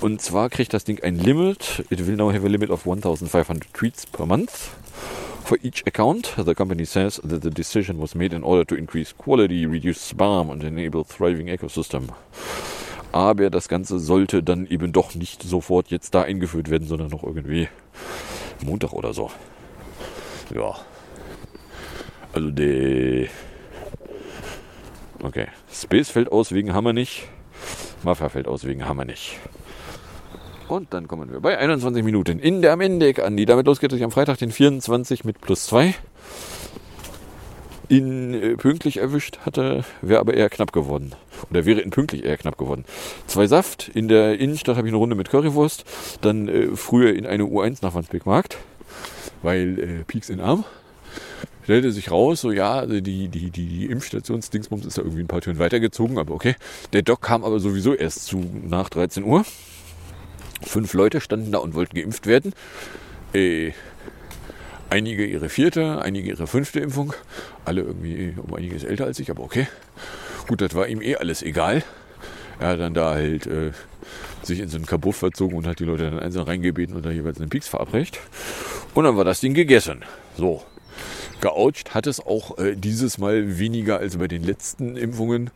Und 0.00 0.20
zwar 0.20 0.50
kriegt 0.50 0.74
das 0.74 0.84
Ding 0.84 1.00
ein 1.02 1.16
Limit. 1.16 1.84
It 1.90 2.06
will 2.06 2.16
now 2.16 2.32
have 2.32 2.44
a 2.44 2.48
limit 2.48 2.70
of 2.70 2.86
1500 2.86 3.72
Tweets 3.72 4.06
per 4.06 4.26
month. 4.26 4.50
For 5.44 5.58
each 5.62 5.86
account, 5.86 6.34
the 6.36 6.54
company 6.54 6.84
says 6.84 7.20
that 7.22 7.42
the 7.42 7.50
decision 7.50 8.00
was 8.00 8.14
made 8.14 8.32
in 8.32 8.42
order 8.42 8.64
to 8.64 8.74
increase 8.74 9.12
quality, 9.12 9.66
reduce 9.66 10.12
spam 10.12 10.50
and 10.50 10.62
enable 10.62 11.04
thriving 11.04 11.48
ecosystem. 11.48 12.08
Aber 13.12 13.50
das 13.50 13.68
Ganze 13.68 13.98
sollte 13.98 14.42
dann 14.42 14.66
eben 14.66 14.92
doch 14.92 15.14
nicht 15.14 15.42
sofort 15.42 15.88
jetzt 15.90 16.14
da 16.14 16.22
eingeführt 16.22 16.70
werden, 16.70 16.88
sondern 16.88 17.08
noch 17.08 17.22
irgendwie 17.22 17.68
Montag 18.64 18.92
oder 18.92 19.12
so. 19.12 19.30
Ja. 20.54 20.74
Also 22.32 22.50
der. 22.50 23.28
Okay. 25.22 25.48
Space 25.70 26.08
fällt 26.08 26.32
aus 26.32 26.52
wegen 26.52 26.72
Hammer 26.72 26.92
nicht. 26.92 27.28
Mafia 28.02 28.28
fällt 28.28 28.48
aus 28.48 28.64
wegen 28.64 28.86
Hammer 28.86 29.04
nicht. 29.04 29.38
Und 30.72 30.94
dann 30.94 31.06
kommen 31.06 31.30
wir 31.30 31.40
bei 31.40 31.58
21 31.58 32.02
Minuten 32.02 32.38
in 32.38 32.62
der 32.62 32.76
Mendeck 32.76 33.18
an, 33.18 33.36
die 33.36 33.44
damit 33.44 33.66
losgeht, 33.66 33.92
dass 33.92 33.98
ich 33.98 34.04
am 34.04 34.10
Freitag 34.10 34.38
den 34.38 34.50
24 34.50 35.22
mit 35.22 35.38
plus 35.38 35.66
2 35.66 35.94
in 37.90 38.32
äh, 38.32 38.56
pünktlich 38.56 38.96
erwischt 38.96 39.40
hatte, 39.44 39.84
wäre 40.00 40.20
aber 40.20 40.32
eher 40.32 40.48
knapp 40.48 40.72
geworden. 40.72 41.12
Oder 41.50 41.66
wäre 41.66 41.82
in 41.82 41.90
pünktlich 41.90 42.24
eher 42.24 42.38
knapp 42.38 42.56
geworden. 42.56 42.86
Zwei 43.26 43.46
Saft, 43.48 43.90
in 43.92 44.08
der 44.08 44.38
Innenstadt 44.38 44.78
habe 44.78 44.88
ich 44.88 44.92
eine 44.92 44.96
Runde 44.96 45.14
mit 45.14 45.28
Currywurst, 45.28 45.84
dann 46.22 46.48
äh, 46.48 46.68
früher 46.74 47.14
in 47.14 47.26
eine 47.26 47.42
U1 47.42 47.80
nach 47.82 47.92
Wandsbek-Markt, 47.92 48.56
weil 49.42 49.78
äh, 49.78 50.04
Peaks 50.04 50.30
in 50.30 50.40
Arm. 50.40 50.64
Stellte 51.64 51.92
sich 51.92 52.10
raus, 52.10 52.40
so 52.40 52.50
ja, 52.50 52.76
also 52.76 52.98
die, 53.02 53.28
die, 53.28 53.50
die, 53.50 53.66
die 53.66 53.86
Impfstationsdingsbums 53.90 54.86
ist 54.86 54.96
da 54.96 55.02
irgendwie 55.02 55.22
ein 55.22 55.28
paar 55.28 55.42
Türen 55.42 55.58
weitergezogen, 55.58 56.16
aber 56.16 56.32
okay. 56.32 56.56
Der 56.94 57.02
Doc 57.02 57.20
kam 57.20 57.44
aber 57.44 57.60
sowieso 57.60 57.92
erst 57.92 58.24
zu 58.24 58.42
nach 58.66 58.88
13 58.88 59.22
Uhr. 59.22 59.44
Fünf 60.64 60.94
Leute 60.94 61.20
standen 61.20 61.52
da 61.52 61.58
und 61.58 61.74
wollten 61.74 61.96
geimpft 61.96 62.26
werden. 62.26 62.52
Äh, 63.32 63.72
einige 64.90 65.24
ihre 65.24 65.48
vierte, 65.48 66.02
einige 66.02 66.28
ihre 66.28 66.46
fünfte 66.46 66.80
Impfung. 66.80 67.14
Alle 67.64 67.82
irgendwie 67.82 68.34
um 68.36 68.54
einiges 68.54 68.84
älter 68.84 69.06
als 69.06 69.18
ich, 69.18 69.30
aber 69.30 69.42
okay. 69.42 69.66
Gut, 70.46 70.60
das 70.60 70.74
war 70.74 70.86
ihm 70.88 71.00
eh 71.00 71.16
alles 71.16 71.42
egal. 71.42 71.82
Er 72.60 72.68
hat 72.68 72.80
dann 72.80 72.94
da 72.94 73.14
halt 73.14 73.46
äh, 73.46 73.72
sich 74.42 74.60
in 74.60 74.68
so 74.68 74.76
einen 74.76 74.86
Kabuff 74.86 75.16
verzogen 75.16 75.56
und 75.56 75.66
hat 75.66 75.78
die 75.78 75.84
Leute 75.84 76.10
dann 76.10 76.18
einzeln 76.18 76.44
reingebeten 76.44 76.94
und 76.94 77.04
da 77.04 77.10
jeweils 77.10 77.40
einen 77.40 77.50
Pieks 77.50 77.68
verabreicht. 77.68 78.20
Und 78.94 79.04
dann 79.04 79.16
war 79.16 79.24
das 79.24 79.40
Ding 79.40 79.54
gegessen. 79.54 80.04
So. 80.36 80.62
Geoucht 81.40 81.92
hat 81.94 82.06
es 82.06 82.24
auch 82.24 82.58
äh, 82.58 82.76
dieses 82.76 83.18
Mal 83.18 83.58
weniger 83.58 83.98
als 83.98 84.16
bei 84.16 84.28
den 84.28 84.44
letzten 84.44 84.96
Impfungen. 84.96 85.50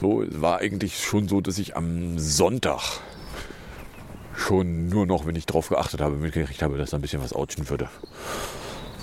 So, 0.00 0.22
es 0.22 0.40
war 0.40 0.58
eigentlich 0.58 1.04
schon 1.04 1.28
so, 1.28 1.42
dass 1.42 1.58
ich 1.58 1.76
am 1.76 2.18
Sonntag 2.18 3.00
schon 4.50 4.88
nur 4.88 5.06
noch, 5.06 5.26
wenn 5.26 5.36
ich 5.36 5.46
drauf 5.46 5.68
geachtet 5.68 6.00
habe, 6.00 6.16
mitgekriegt 6.16 6.60
habe, 6.60 6.76
dass 6.76 6.90
da 6.90 6.98
ein 6.98 7.02
bisschen 7.02 7.22
was 7.22 7.32
autschen 7.32 7.70
würde. 7.70 7.88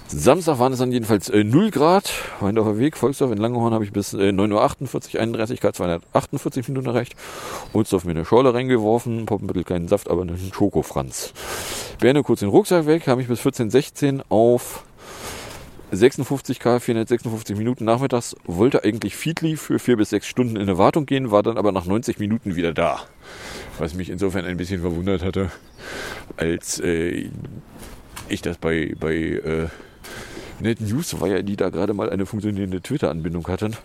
Samstag 0.09 0.59
waren 0.59 0.73
es 0.73 0.79
dann 0.79 0.91
jedenfalls 0.91 1.29
äh, 1.29 1.45
0 1.45 1.71
Grad. 1.71 2.11
Weindorfer 2.41 2.77
Weg, 2.77 2.97
Volksdorf 2.97 3.31
in 3.31 3.37
Langenhorn 3.37 3.73
habe 3.73 3.85
ich 3.85 3.93
bis 3.93 4.13
äh, 4.13 4.29
9.48 4.29 5.15
Uhr, 5.15 5.21
31 5.21 5.61
Grad, 5.61 5.75
248 5.77 6.67
Minuten 6.67 6.87
erreicht. 6.87 7.15
Ohlsdorf 7.71 8.03
mir 8.03 8.11
eine 8.11 8.25
Schorle 8.25 8.53
reingeworfen, 8.53 9.25
Poppenbüttel 9.25 9.63
keinen 9.63 9.87
Saft, 9.87 10.09
aber 10.09 10.23
einen 10.23 10.37
Schokofranz. 10.53 11.31
Berne 12.01 12.23
kurz 12.23 12.41
den 12.41 12.49
Rucksack 12.49 12.85
weg, 12.85 13.07
habe 13.07 13.21
ich 13.21 13.29
bis 13.29 13.39
14.16 13.39 14.23
auf 14.27 14.83
56 15.91 16.59
K, 16.59 16.79
456 16.79 17.57
Minuten 17.57 17.85
nachmittags, 17.85 18.35
wollte 18.45 18.83
eigentlich 18.83 19.15
Feedly 19.15 19.55
für 19.55 19.79
vier 19.79 19.95
bis 19.95 20.09
sechs 20.09 20.27
Stunden 20.27 20.57
in 20.57 20.67
Erwartung 20.67 21.05
gehen, 21.05 21.31
war 21.31 21.43
dann 21.43 21.57
aber 21.57 21.71
nach 21.71 21.85
90 21.85 22.19
Minuten 22.19 22.55
wieder 22.55 22.73
da. 22.73 22.99
Was 23.77 23.93
mich 23.93 24.09
insofern 24.09 24.45
ein 24.45 24.57
bisschen 24.57 24.81
verwundert 24.81 25.23
hatte, 25.23 25.51
als 26.35 26.79
äh, 26.79 27.29
ich 28.27 28.41
das 28.41 28.57
bei, 28.57 28.93
bei 28.99 29.13
äh, 29.13 29.67
Net 30.59 30.81
News, 30.81 31.21
weil 31.21 31.31
ja 31.31 31.41
die 31.41 31.55
da 31.55 31.69
gerade 31.69 31.93
mal 31.93 32.09
eine 32.09 32.25
funktionierende 32.25 32.81
Twitter-Anbindung 32.81 33.47
hatten, 33.47 33.77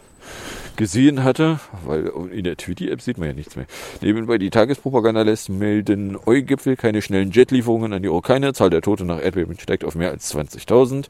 gesehen 0.77 1.25
hatte, 1.25 1.61
weil 1.85 2.11
in 2.33 2.45
der 2.45 2.57
Twitter-App 2.57 3.01
sieht 3.01 3.19
man 3.19 3.29
ja 3.29 3.35
nichts 3.35 3.57
mehr. 3.57 3.67
Nebenbei 4.01 4.39
die 4.39 4.51
Tagespropaganda 4.51 5.23
lässt 5.23 5.49
melden 5.49 6.19
Eu-Gipfel 6.27 6.77
keine 6.77 7.03
schnellen 7.03 7.31
Jetlieferungen 7.31 7.93
an 7.93 8.03
die 8.03 8.09
Ukraine. 8.09 8.53
Zahl 8.53 8.71
der 8.71 8.83
Tote 8.83 9.05
nach 9.05 9.23
Erdbeben 9.23 9.59
steigt 9.59 9.85
auf 9.85 9.95
mehr 9.95 10.11
als 10.11 10.35
20.000. 10.35 11.07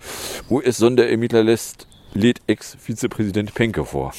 US-Sonderermittler 0.50 1.42
lässt 1.42 1.86
lädt 2.14 2.42
Ex-Vizepräsident 2.46 3.54
Penke 3.54 3.84
vor. 3.84 4.12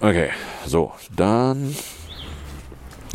Okay, 0.00 0.30
so, 0.66 0.92
dann 1.14 1.74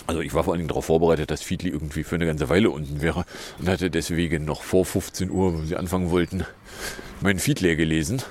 also 0.07 0.21
ich 0.21 0.33
war 0.33 0.43
vor 0.43 0.53
allen 0.53 0.59
Dingen 0.59 0.67
darauf 0.67 0.85
vorbereitet, 0.85 1.31
dass 1.31 1.41
Feedly 1.41 1.69
irgendwie 1.69 2.03
für 2.03 2.15
eine 2.15 2.27
ganze 2.27 2.47
Weile 2.49 2.69
unten 2.69 3.01
wäre 3.01 3.25
und 3.59 3.67
hatte 3.67 3.89
deswegen 3.89 4.45
noch 4.45 4.61
vor 4.61 4.85
15 4.85 5.31
Uhr, 5.31 5.57
wo 5.57 5.61
sie 5.63 5.75
anfangen 5.75 6.11
wollten, 6.11 6.45
meinen 7.21 7.39
Feed 7.39 7.61
leer 7.61 7.75
gelesen. 7.75 8.21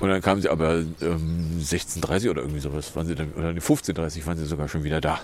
Und 0.00 0.08
dann 0.08 0.22
kamen 0.22 0.40
sie 0.40 0.48
aber 0.48 0.76
ähm, 1.02 1.60
16.30 1.60 2.30
oder 2.30 2.42
irgendwie 2.42 2.60
sowas, 2.60 2.96
waren 2.96 3.06
sie 3.06 3.14
dann, 3.14 3.32
oder 3.32 3.50
15.30 3.50 4.26
waren 4.26 4.38
sie 4.38 4.46
sogar 4.46 4.68
schon 4.68 4.82
wieder 4.82 5.00
da. 5.00 5.20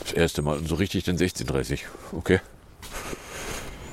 Das 0.00 0.12
erste 0.12 0.42
Mal 0.42 0.58
und 0.58 0.68
so 0.68 0.74
richtig 0.74 1.04
dann 1.04 1.16
16.30 1.16 1.80
Okay. 2.12 2.40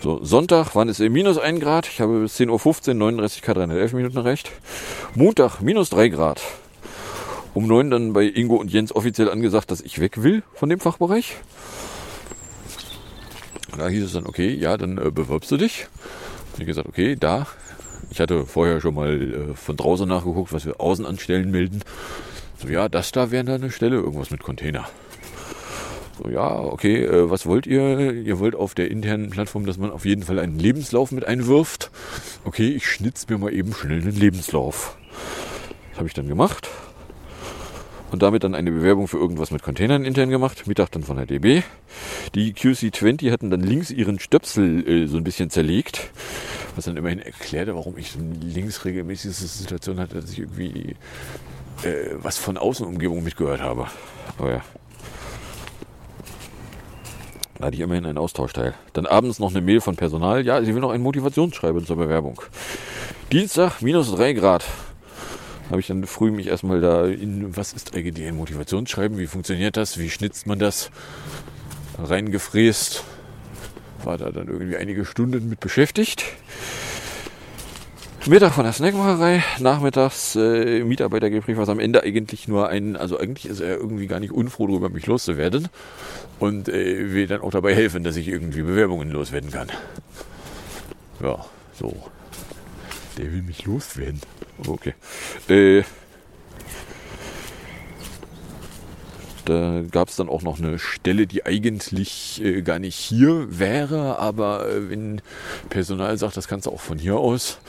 So, 0.04 0.24
Sonntag 0.24 0.76
waren 0.76 0.90
es 0.90 1.00
minus 1.00 1.38
1 1.38 1.60
Grad. 1.60 1.88
Ich 1.88 2.02
habe 2.02 2.22
bis 2.22 2.40
10.15 2.40 2.90
Uhr 2.90 2.94
39 2.96 3.42
K 3.42 3.54
311 3.54 3.94
Minuten 3.94 4.18
erreicht. 4.18 4.52
Montag 5.16 5.62
minus 5.62 5.90
3 5.90 6.10
Grad 6.10 6.42
um 7.58 7.66
neun 7.66 7.90
dann 7.90 8.14
bei 8.14 8.26
Ingo 8.26 8.56
und 8.58 8.72
Jens 8.72 8.96
offiziell 8.96 9.32
angesagt, 9.32 9.72
dass 9.72 9.82
ich 9.82 10.00
weg 10.00 10.22
will 10.22 10.44
von 10.54 10.70
dem 10.70 10.80
Fachbereich. 10.80 11.38
Da 13.76 13.88
hieß 13.88 14.04
es 14.04 14.14
dann, 14.14 14.28
okay, 14.28 14.54
ja, 14.54 14.78
dann 14.78 15.00
äh, 15.00 15.10
bewirbst 15.10 15.50
du 15.50 15.58
dich. 15.58 15.88
Und 16.54 16.62
ich 16.62 16.68
gesagt, 16.68 16.88
okay, 16.88 17.16
da. 17.16 17.48
Ich 18.10 18.20
hatte 18.20 18.46
vorher 18.46 18.82
schon 18.82 18.96
mal 18.96 19.22
äh, 19.22 19.54
von 19.56 19.78
draußen 19.78 20.08
nachgeguckt, 20.08 20.54
was 20.54 20.66
wir 20.66 20.80
außen 20.80 21.06
an 21.06 21.20
Stellen 21.20 21.52
melden. 21.52 21.82
So, 22.58 22.68
ja, 22.68 22.90
das 22.90 23.12
da 23.12 23.32
wäre 23.32 23.44
da 23.44 23.56
eine 23.56 23.72
Stelle, 23.72 23.98
irgendwas 23.98 24.32
mit 24.32 24.42
Container. 24.42 24.88
So, 26.18 26.30
ja, 26.30 26.60
okay, 26.60 27.04
äh, 27.04 27.30
was 27.30 27.46
wollt 27.46 27.68
ihr? 27.68 28.14
Ihr 28.14 28.40
wollt 28.40 28.56
auf 28.56 28.74
der 28.74 28.90
internen 28.90 29.30
Plattform, 29.30 29.66
dass 29.66 29.78
man 29.78 29.92
auf 29.92 30.06
jeden 30.06 30.24
Fall 30.24 30.40
einen 30.40 30.58
Lebenslauf 30.58 31.12
mit 31.12 31.26
einwirft. 31.26 31.92
Okay, 32.44 32.70
ich 32.70 32.88
schnitz 32.88 33.28
mir 33.30 33.38
mal 33.38 33.54
eben 33.54 33.74
schnell 33.74 34.02
einen 34.02 34.16
Lebenslauf. 34.16 34.98
Das 35.92 36.00
habe 36.00 36.08
ich 36.08 36.14
dann 36.14 36.28
gemacht 36.28 36.70
und 38.12 38.22
damit 38.22 38.44
dann 38.44 38.56
eine 38.56 38.72
Bewerbung 38.72 39.08
für 39.08 39.18
irgendwas 39.18 39.52
mit 39.52 39.64
Containern 39.64 40.06
intern 40.06 40.30
gemacht. 40.30 40.68
Mittag 40.68 40.92
dann 40.92 41.04
von 41.04 41.18
der 41.18 41.26
DB. 41.26 41.64
Die 42.36 42.54
QC20 42.54 43.32
hatten 43.32 43.50
dann 43.50 43.62
links 43.62 43.92
ihren 43.92 44.20
Stöpsel 44.20 44.88
äh, 44.88 45.08
so 45.08 45.18
ein 45.18 45.24
bisschen 45.24 45.50
zerlegt, 45.50 46.12
was 46.78 46.86
dann 46.86 46.96
immerhin 46.96 47.20
erklärte, 47.20 47.76
warum 47.76 47.98
ich 47.98 48.16
links 48.16 48.86
regelmäßig 48.86 49.32
diese 49.32 49.48
Situation 49.48 50.00
hatte, 50.00 50.22
dass 50.22 50.32
ich 50.32 50.40
irgendwie 50.40 50.96
äh, 51.84 52.16
was 52.22 52.38
von 52.38 52.58
Außenumgebung 52.58 53.24
mitgehört 53.24 53.62
habe. 53.62 53.88
Aber 54.38 54.52
ja. 54.52 54.62
Da 57.58 57.66
hatte 57.66 57.76
ich 57.76 57.82
immerhin 57.82 58.06
einen 58.06 58.20
Austauschteil. 58.20 58.76
Dann 58.94 59.08
abends 59.08 59.40
noch 59.40 59.50
eine 59.50 59.62
Mail 59.62 59.82
von 59.82 59.96
Personal. 59.96 60.46
Ja, 60.46 60.64
sie 60.64 60.76
will 60.76 60.82
noch 60.82 60.92
ein 60.92 61.02
Motivationsschreiben 61.02 61.86
zur 61.86 61.96
Bewerbung. 61.96 62.40
Dienstag 63.32 63.82
minus 63.82 64.12
3 64.12 64.34
Grad 64.34 64.64
habe 65.72 65.80
ich 65.80 65.88
dann 65.88 66.06
früh 66.06 66.30
mich 66.32 66.48
erstmal 66.48 66.80
da 66.80 67.08
in, 67.08 67.58
was 67.58 67.74
ist 67.74 67.96
eigentlich 67.96 68.28
ein 68.28 68.38
Motivationsschreiben, 68.38 69.18
wie 69.18 69.28
funktioniert 69.28 69.76
das, 69.76 69.98
wie 69.98 70.10
schnitzt 70.10 70.46
man 70.46 70.60
das, 70.60 70.92
reingefräst. 71.98 73.04
War 74.04 74.18
da 74.18 74.32
dann 74.32 74.48
irgendwie 74.48 74.78
einige 74.78 75.06
Stunden 75.06 75.50
mit 75.50 75.60
beschäftigt. 75.60 76.24
Mittag 78.28 78.54
von 78.54 78.66
der 78.66 78.74
Snackmacherei, 78.74 79.42
nachmittags 79.60 80.36
äh, 80.36 80.84
Mitarbeitergespräch, 80.84 81.56
was 81.56 81.70
am 81.70 81.80
Ende 81.80 82.04
eigentlich 82.04 82.50
nur 82.50 82.68
ein, 82.68 82.98
also 82.98 83.18
eigentlich 83.18 83.46
ist 83.46 83.62
er 83.62 83.78
irgendwie 83.78 84.08
gar 84.08 84.20
nicht 84.20 84.34
unfroh 84.34 84.68
darüber, 84.68 84.90
mich 84.90 85.06
loszuwerden 85.06 85.70
und 86.40 86.68
äh, 86.68 87.14
will 87.14 87.28
dann 87.28 87.40
auch 87.40 87.52
dabei 87.52 87.74
helfen, 87.74 88.04
dass 88.04 88.18
ich 88.18 88.28
irgendwie 88.28 88.64
Bewerbungen 88.64 89.12
loswerden 89.12 89.52
kann. 89.52 89.70
Ja, 91.22 91.46
so. 91.74 91.96
Der 93.18 93.32
will 93.32 93.44
mich 93.44 93.66
loswerden. 93.66 94.20
Okay. 94.68 94.94
Äh, 95.48 95.84
da 99.48 99.82
gab 99.90 100.10
es 100.10 100.16
dann 100.18 100.30
auch 100.30 100.42
noch 100.42 100.60
eine 100.60 100.78
Stelle, 100.78 101.26
die 101.26 101.46
eigentlich 101.46 102.44
äh, 102.44 102.62
gar 102.62 102.80
nicht 102.80 102.96
hier 102.96 103.60
wäre, 103.60 104.20
aber 104.20 104.68
äh, 104.68 104.90
wenn 104.90 105.22
Personal 105.70 106.18
sagt, 106.18 106.36
das 106.38 106.48
kannst 106.48 106.66
du 106.68 106.72
auch 106.72 106.82
von 106.82 107.00
hier 107.00 107.16
aus, 107.16 107.60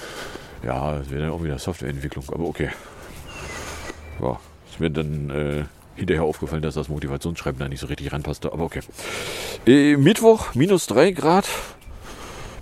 ja, 0.65 0.99
das 0.99 1.11
wäre 1.11 1.23
dann 1.23 1.31
auch 1.31 1.43
wieder 1.43 1.59
Softwareentwicklung, 1.59 2.25
aber 2.29 2.45
okay. 2.45 2.71
Ja, 4.21 4.41
ist 4.69 4.81
mir 4.81 4.91
dann 4.91 5.31
äh, 5.31 5.65
hinterher 5.95 6.25
aufgefallen, 6.25 6.63
dass 6.63 6.75
das 6.75 6.89
Motivationsschreiben 6.89 7.61
da 7.61 7.69
nicht 7.69 7.81
so 7.81 7.87
richtig 7.87 8.13
reinpasste, 8.13 8.53
aber 8.53 8.65
okay. 8.65 8.81
Äh, 9.67 9.97
Mittwoch, 9.97 10.55
minus 10.55 10.87
3 10.89 11.13
Grad. 11.13 11.49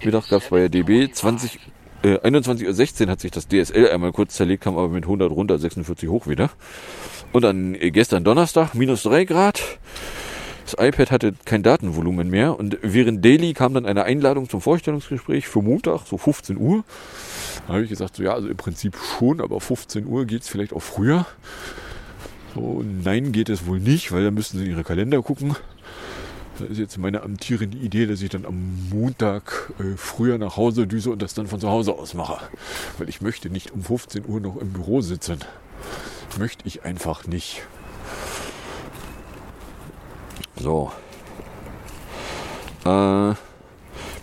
Mittag 0.05 0.29
gab 0.29 0.43
es 0.43 0.49
bei 0.49 0.59
der 0.59 0.69
DB 0.69 1.11
20 1.11 1.59
äh, 2.03 2.19
21.16 2.19 3.05
Uhr 3.05 3.11
hat 3.11 3.21
sich 3.21 3.31
das 3.31 3.49
DSL 3.49 3.91
einmal 3.91 4.13
kurz 4.13 4.35
zerlegt, 4.35 4.65
kam 4.65 4.77
aber 4.77 4.89
mit 4.89 5.05
100 5.05 5.31
runter, 5.31 5.59
46 5.59 6.09
hoch 6.09 6.27
wieder. 6.27 6.51
Und 7.33 7.43
dann 7.43 7.75
äh, 7.75 7.91
gestern 7.91 8.25
Donnerstag, 8.25 8.75
minus 8.75 9.03
3 9.03 9.25
Grad. 9.25 9.63
Das 10.65 10.75
iPad 10.85 11.13
hatte 11.13 11.35
kein 11.45 11.63
Datenvolumen 11.63 12.29
mehr 12.29 12.59
und 12.59 12.79
während 12.83 13.25
Daily 13.25 13.53
kam 13.53 13.75
dann 13.75 13.87
eine 13.87 14.03
Einladung 14.03 14.49
zum 14.49 14.61
Vorstellungsgespräch 14.61 15.47
für 15.47 15.63
Montag, 15.63 16.07
so 16.09 16.19
15 16.19 16.57
Uhr. 16.57 16.83
Da 17.67 17.75
habe 17.75 17.85
ich 17.85 17.89
gesagt, 17.89 18.17
so 18.17 18.25
ja, 18.25 18.33
also 18.35 18.49
im 18.49 18.57
Prinzip 18.57 18.97
schon, 18.97 19.41
aber 19.41 19.61
15 19.61 20.07
Uhr 20.07 20.25
geht 20.25 20.43
es 20.43 20.49
vielleicht 20.49 20.73
auch 20.73 20.83
früher. 20.83 21.25
So, 22.57 22.83
nein, 22.83 23.31
geht 23.31 23.49
es 23.49 23.67
wohl 23.67 23.79
nicht, 23.79 24.11
weil 24.11 24.25
da 24.25 24.33
müssten 24.33 24.59
sie 24.59 24.65
in 24.65 24.71
ihre 24.73 24.83
Kalender 24.83 25.23
gucken. 25.23 25.55
Das 26.59 26.71
ist 26.71 26.79
jetzt 26.79 26.97
meine 26.97 27.23
amtierende 27.23 27.77
Idee, 27.77 28.07
dass 28.07 28.23
ich 28.23 28.31
dann 28.31 28.47
am 28.47 28.88
Montag 28.90 29.73
äh, 29.79 29.97
früher 29.97 30.38
nach 30.38 30.57
Hause 30.57 30.87
düse 30.87 31.11
und 31.11 31.21
das 31.21 31.35
dann 31.35 31.47
von 31.47 31.61
zu 31.61 31.69
Hause 31.69 31.92
aus 31.92 32.14
mache. 32.14 32.49
Weil 32.97 33.09
ich 33.09 33.21
möchte 33.21 33.51
nicht 33.51 33.73
um 33.73 33.83
15 33.83 34.27
Uhr 34.27 34.40
noch 34.40 34.57
im 34.57 34.73
Büro 34.73 35.03
sitzen. 35.03 35.38
Möchte 36.38 36.66
ich 36.66 36.85
einfach 36.85 37.27
nicht. 37.27 37.62
So. 40.57 40.92
Äh, 42.85 43.35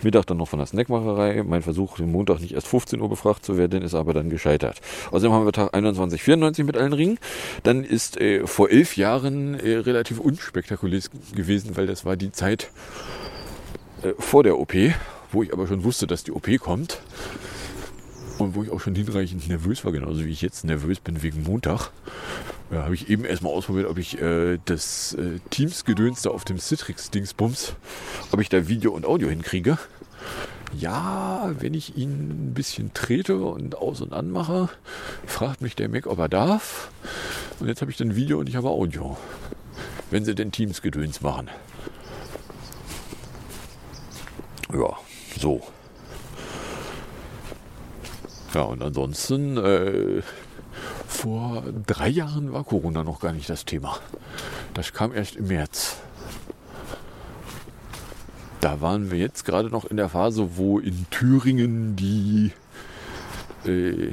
Mittag 0.04 0.26
dann 0.26 0.36
noch 0.36 0.48
von 0.48 0.58
der 0.58 0.66
Snackmacherei. 0.66 1.42
Mein 1.42 1.62
Versuch, 1.62 1.96
den 1.96 2.12
Montag 2.12 2.40
nicht 2.40 2.54
erst 2.54 2.68
15 2.68 3.00
Uhr 3.00 3.08
befragt 3.08 3.44
zu 3.44 3.56
werden, 3.56 3.82
ist 3.82 3.94
aber 3.94 4.14
dann 4.14 4.30
gescheitert. 4.30 4.80
Außerdem 5.10 5.32
haben 5.32 5.44
wir 5.44 5.52
Tag 5.52 5.74
21.94 5.74 6.64
mit 6.64 6.76
allen 6.76 6.92
Ringen. 6.92 7.18
Dann 7.62 7.82
ist 7.84 8.20
äh, 8.20 8.46
vor 8.46 8.70
elf 8.70 8.96
Jahren 8.96 9.54
äh, 9.54 9.76
relativ 9.76 10.20
unspektakulär 10.20 11.00
gewesen, 11.34 11.76
weil 11.76 11.86
das 11.86 12.04
war 12.04 12.16
die 12.16 12.30
Zeit 12.30 12.70
äh, 14.02 14.12
vor 14.18 14.42
der 14.42 14.58
OP, 14.58 14.74
wo 15.32 15.42
ich 15.42 15.52
aber 15.52 15.66
schon 15.66 15.82
wusste, 15.82 16.06
dass 16.06 16.22
die 16.22 16.32
OP 16.32 16.48
kommt. 16.58 17.00
Und 18.38 18.56
wo 18.56 18.64
ich 18.64 18.70
auch 18.70 18.80
schon 18.80 18.96
hinreichend 18.96 19.48
nervös 19.48 19.84
war, 19.84 19.92
genauso 19.92 20.24
wie 20.24 20.30
ich 20.30 20.42
jetzt 20.42 20.64
nervös 20.64 20.98
bin 20.98 21.22
wegen 21.22 21.44
Montag. 21.44 21.90
Ja, 22.70 22.82
habe 22.82 22.94
ich 22.94 23.08
eben 23.08 23.24
erstmal 23.24 23.52
ausprobiert, 23.52 23.86
ob 23.88 23.98
ich 23.98 24.20
äh, 24.20 24.58
das 24.64 25.14
äh, 25.14 25.38
Teams-Gedöns 25.50 26.22
da 26.22 26.30
auf 26.30 26.44
dem 26.44 26.58
Citrix-Dingsbums, 26.58 27.74
ob 28.32 28.40
ich 28.40 28.48
da 28.48 28.66
Video 28.66 28.92
und 28.92 29.06
Audio 29.06 29.28
hinkriege. 29.28 29.78
Ja, 30.76 31.52
wenn 31.60 31.74
ich 31.74 31.96
ihn 31.96 32.48
ein 32.48 32.54
bisschen 32.54 32.92
trete 32.94 33.36
und 33.36 33.76
aus 33.76 34.00
und 34.00 34.12
an 34.12 34.30
mache, 34.30 34.68
fragt 35.26 35.60
mich 35.60 35.76
der 35.76 35.88
Mac, 35.88 36.06
ob 36.06 36.18
er 36.18 36.28
darf. 36.28 36.90
Und 37.60 37.68
jetzt 37.68 37.80
habe 37.80 37.90
ich 37.90 37.96
dann 37.96 38.16
Video 38.16 38.38
und 38.38 38.48
ich 38.48 38.56
habe 38.56 38.68
Audio. 38.68 39.16
Wenn 40.10 40.24
sie 40.24 40.34
denn 40.34 40.52
Teams-Gedöns 40.52 41.20
machen. 41.20 41.48
Ja, 44.72 44.96
so. 45.38 45.62
Ja, 48.52 48.62
und 48.62 48.82
ansonsten, 48.82 49.56
äh, 49.56 50.22
vor 51.06 51.62
drei 51.86 52.08
Jahren 52.08 52.52
war 52.52 52.64
Corona 52.64 53.04
noch 53.04 53.20
gar 53.20 53.32
nicht 53.32 53.48
das 53.48 53.64
Thema. 53.64 53.98
Das 54.74 54.92
kam 54.92 55.14
erst 55.14 55.36
im 55.36 55.46
März. 55.46 55.96
Da 58.64 58.80
waren 58.80 59.10
wir 59.10 59.18
jetzt 59.18 59.44
gerade 59.44 59.68
noch 59.68 59.84
in 59.84 59.98
der 59.98 60.08
Phase, 60.08 60.56
wo 60.56 60.78
in 60.78 61.04
Thüringen 61.10 61.96
die 61.96 62.50
äh, 63.66 64.12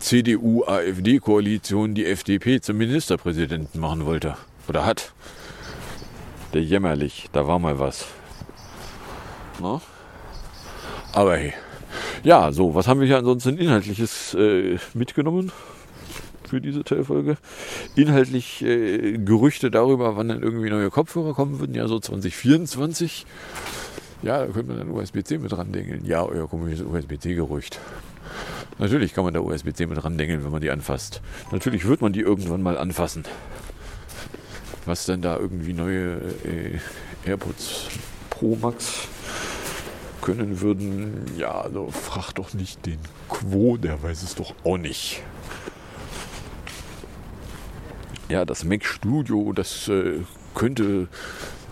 CDU-AfD-Koalition 0.00 1.94
die 1.94 2.04
FDP 2.04 2.60
zum 2.60 2.78
Ministerpräsidenten 2.78 3.80
machen 3.80 4.04
wollte. 4.04 4.36
Oder 4.66 4.84
hat. 4.84 5.12
Der 6.52 6.64
jämmerlich, 6.64 7.28
da 7.32 7.46
war 7.46 7.60
mal 7.60 7.78
was. 7.78 8.06
Na? 9.62 9.80
Aber 11.12 11.36
hey. 11.36 11.54
Ja, 12.24 12.50
so, 12.50 12.74
was 12.74 12.88
haben 12.88 12.98
wir 12.98 13.06
hier 13.06 13.18
ansonsten 13.18 13.56
Inhaltliches 13.56 14.34
äh, 14.34 14.78
mitgenommen 14.94 15.52
für 16.48 16.60
diese 16.60 16.84
Teilfolge? 16.84 17.36
Inhaltlich 17.94 18.62
äh, 18.62 19.18
Gerüchte 19.18 19.70
darüber, 19.70 20.16
wann 20.16 20.28
dann 20.28 20.42
irgendwie 20.42 20.70
neue 20.70 20.90
Kopfhörer 20.90 21.34
kommen 21.34 21.60
würden, 21.60 21.74
ja 21.74 21.88
so 21.88 21.98
2024. 21.98 23.26
Ja, 24.22 24.38
da 24.38 24.46
könnte 24.46 24.72
man 24.72 24.78
dann 24.78 24.90
USB-C 24.90 25.38
mit 25.38 25.52
dran 25.52 25.72
denken. 25.72 26.04
Ja, 26.04 26.24
euer 26.24 26.48
komisches 26.48 26.82
USB-C-Gerücht. 26.82 27.78
Natürlich 28.78 29.14
kann 29.14 29.24
man 29.24 29.34
da 29.34 29.40
USB-C 29.40 29.86
mit 29.86 30.02
dran 30.02 30.18
denken, 30.18 30.44
wenn 30.44 30.50
man 30.50 30.60
die 30.60 30.70
anfasst. 30.70 31.22
Natürlich 31.50 31.86
wird 31.86 32.00
man 32.00 32.12
die 32.12 32.20
irgendwann 32.20 32.62
mal 32.62 32.76
anfassen. 32.76 33.24
Was 34.84 35.06
denn 35.06 35.22
da 35.22 35.38
irgendwie 35.38 35.72
neue 35.72 36.16
äh, 36.44 36.78
AirPods 37.26 37.88
Pro 38.30 38.56
Max 38.56 39.08
können 40.20 40.60
würden, 40.60 41.24
ja, 41.38 41.60
also 41.60 41.90
frag 41.90 42.32
doch 42.32 42.52
nicht 42.52 42.84
den 42.84 42.98
Quo, 43.28 43.76
der 43.76 44.02
weiß 44.02 44.22
es 44.22 44.34
doch 44.34 44.54
auch 44.64 44.76
nicht. 44.76 45.22
Ja, 48.28 48.44
das 48.44 48.64
Mac 48.64 48.84
Studio, 48.84 49.52
das 49.52 49.86
äh, 49.88 50.20
könnte 50.54 51.06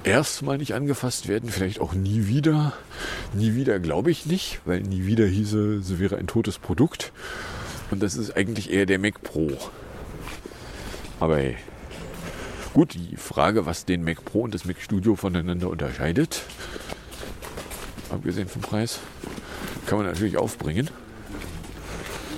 erstmal 0.04 0.58
nicht 0.58 0.74
angefasst 0.74 1.26
werden, 1.26 1.50
vielleicht 1.50 1.80
auch 1.80 1.94
nie 1.94 2.28
wieder. 2.28 2.74
Nie 3.32 3.54
wieder 3.54 3.80
glaube 3.80 4.10
ich 4.10 4.26
nicht, 4.26 4.60
weil 4.64 4.80
nie 4.80 5.04
wieder 5.04 5.26
hieße, 5.26 5.76
es 5.76 5.98
wäre 5.98 6.16
ein 6.16 6.28
totes 6.28 6.58
Produkt. 6.58 7.12
Und 7.90 8.02
das 8.02 8.14
ist 8.14 8.36
eigentlich 8.36 8.72
eher 8.72 8.86
der 8.86 8.98
Mac 8.98 9.22
Pro. 9.22 9.50
Aber 11.20 11.38
hey. 11.38 11.56
Gut, 12.72 12.94
die 12.94 13.16
Frage, 13.16 13.66
was 13.66 13.84
den 13.84 14.02
Mac 14.02 14.24
Pro 14.24 14.40
und 14.40 14.54
das 14.54 14.64
Mac 14.64 14.80
Studio 14.80 15.14
voneinander 15.14 15.70
unterscheidet, 15.70 16.42
abgesehen 18.10 18.48
vom 18.48 18.62
Preis, 18.62 18.98
kann 19.86 19.98
man 19.98 20.06
natürlich 20.06 20.36
aufbringen. 20.36 20.90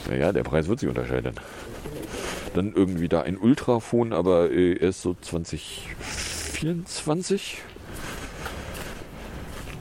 Naja, 0.09 0.33
der 0.33 0.43
Preis 0.43 0.69
wird 0.69 0.81
sich 0.81 0.89
unterscheiden. 0.89 1.35
Dann 2.57 2.73
irgendwie 2.73 3.09
da 3.09 3.21
ein 3.21 3.37
Ultraphone, 3.37 4.15
aber 4.15 4.51
äh, 4.51 4.79
erst 4.79 5.03
so 5.03 5.15
2024. 5.21 7.61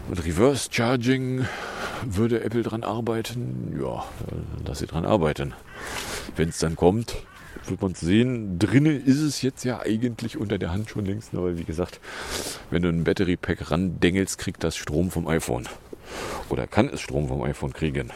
Mit 0.10 0.26
Reverse 0.26 0.68
Charging 0.70 1.46
würde 2.06 2.44
Apple 2.44 2.64
dran 2.64 2.84
arbeiten. 2.84 3.80
Ja, 3.82 4.04
lass 4.68 4.80
sie 4.80 4.88
dran 4.88 5.06
arbeiten. 5.06 5.54
Wenn 6.36 6.50
es 6.50 6.60
dann 6.60 6.76
kommt, 6.76 7.16
wird 7.66 7.82
man 7.82 7.96
sehen. 7.96 8.60
Drinnen 8.60 9.06
ist 9.06 9.22
es 9.22 9.42
jetzt 9.42 9.64
ja 9.64 9.80
eigentlich 9.80 10.36
unter 10.36 10.58
der 10.58 10.74
Hand 10.74 10.90
schon 10.90 11.06
längst, 11.06 11.34
aber 11.34 11.58
wie 11.58 11.64
gesagt, 11.64 12.02
wenn 12.72 12.82
du 12.82 12.90
ein 12.90 13.06
Battery 13.06 13.38
Pack 13.38 13.72
randengelst, 13.72 14.38
kriegt 14.38 14.66
das 14.66 14.76
Strom 14.76 15.12
vom 15.12 15.30
iPhone. 15.30 15.70
Oder 16.50 16.68
kann 16.68 16.90
es 16.90 17.00
Strom 17.00 17.30
vom 17.30 17.42
iPhone 17.44 17.72
kriegen. 17.72 18.12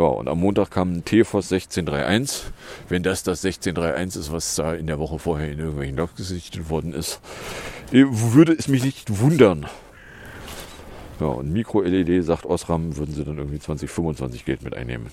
Ja, 0.00 0.06
und 0.06 0.28
am 0.28 0.40
Montag 0.40 0.70
kam 0.70 0.94
ein 0.94 1.04
TFOS 1.04 1.52
1631. 1.52 2.52
Wenn 2.88 3.02
das 3.02 3.22
das 3.22 3.44
1631 3.44 4.18
ist, 4.18 4.32
was 4.32 4.54
da 4.54 4.72
in 4.72 4.86
der 4.86 4.98
Woche 4.98 5.18
vorher 5.18 5.52
in 5.52 5.58
irgendwelchen 5.58 5.98
Logs 5.98 6.14
gesichtet 6.14 6.70
worden 6.70 6.94
ist, 6.94 7.20
äh, 7.92 8.06
würde 8.08 8.54
es 8.54 8.66
mich 8.66 8.82
nicht 8.82 9.20
wundern. 9.20 9.66
Ja, 11.20 11.26
und 11.26 11.52
Micro-LED, 11.52 12.24
sagt 12.24 12.46
Osram, 12.46 12.96
würden 12.96 13.14
sie 13.14 13.24
dann 13.24 13.36
irgendwie 13.36 13.58
2025 13.58 14.46
Geld 14.46 14.62
mit 14.62 14.74
einnehmen. 14.74 15.08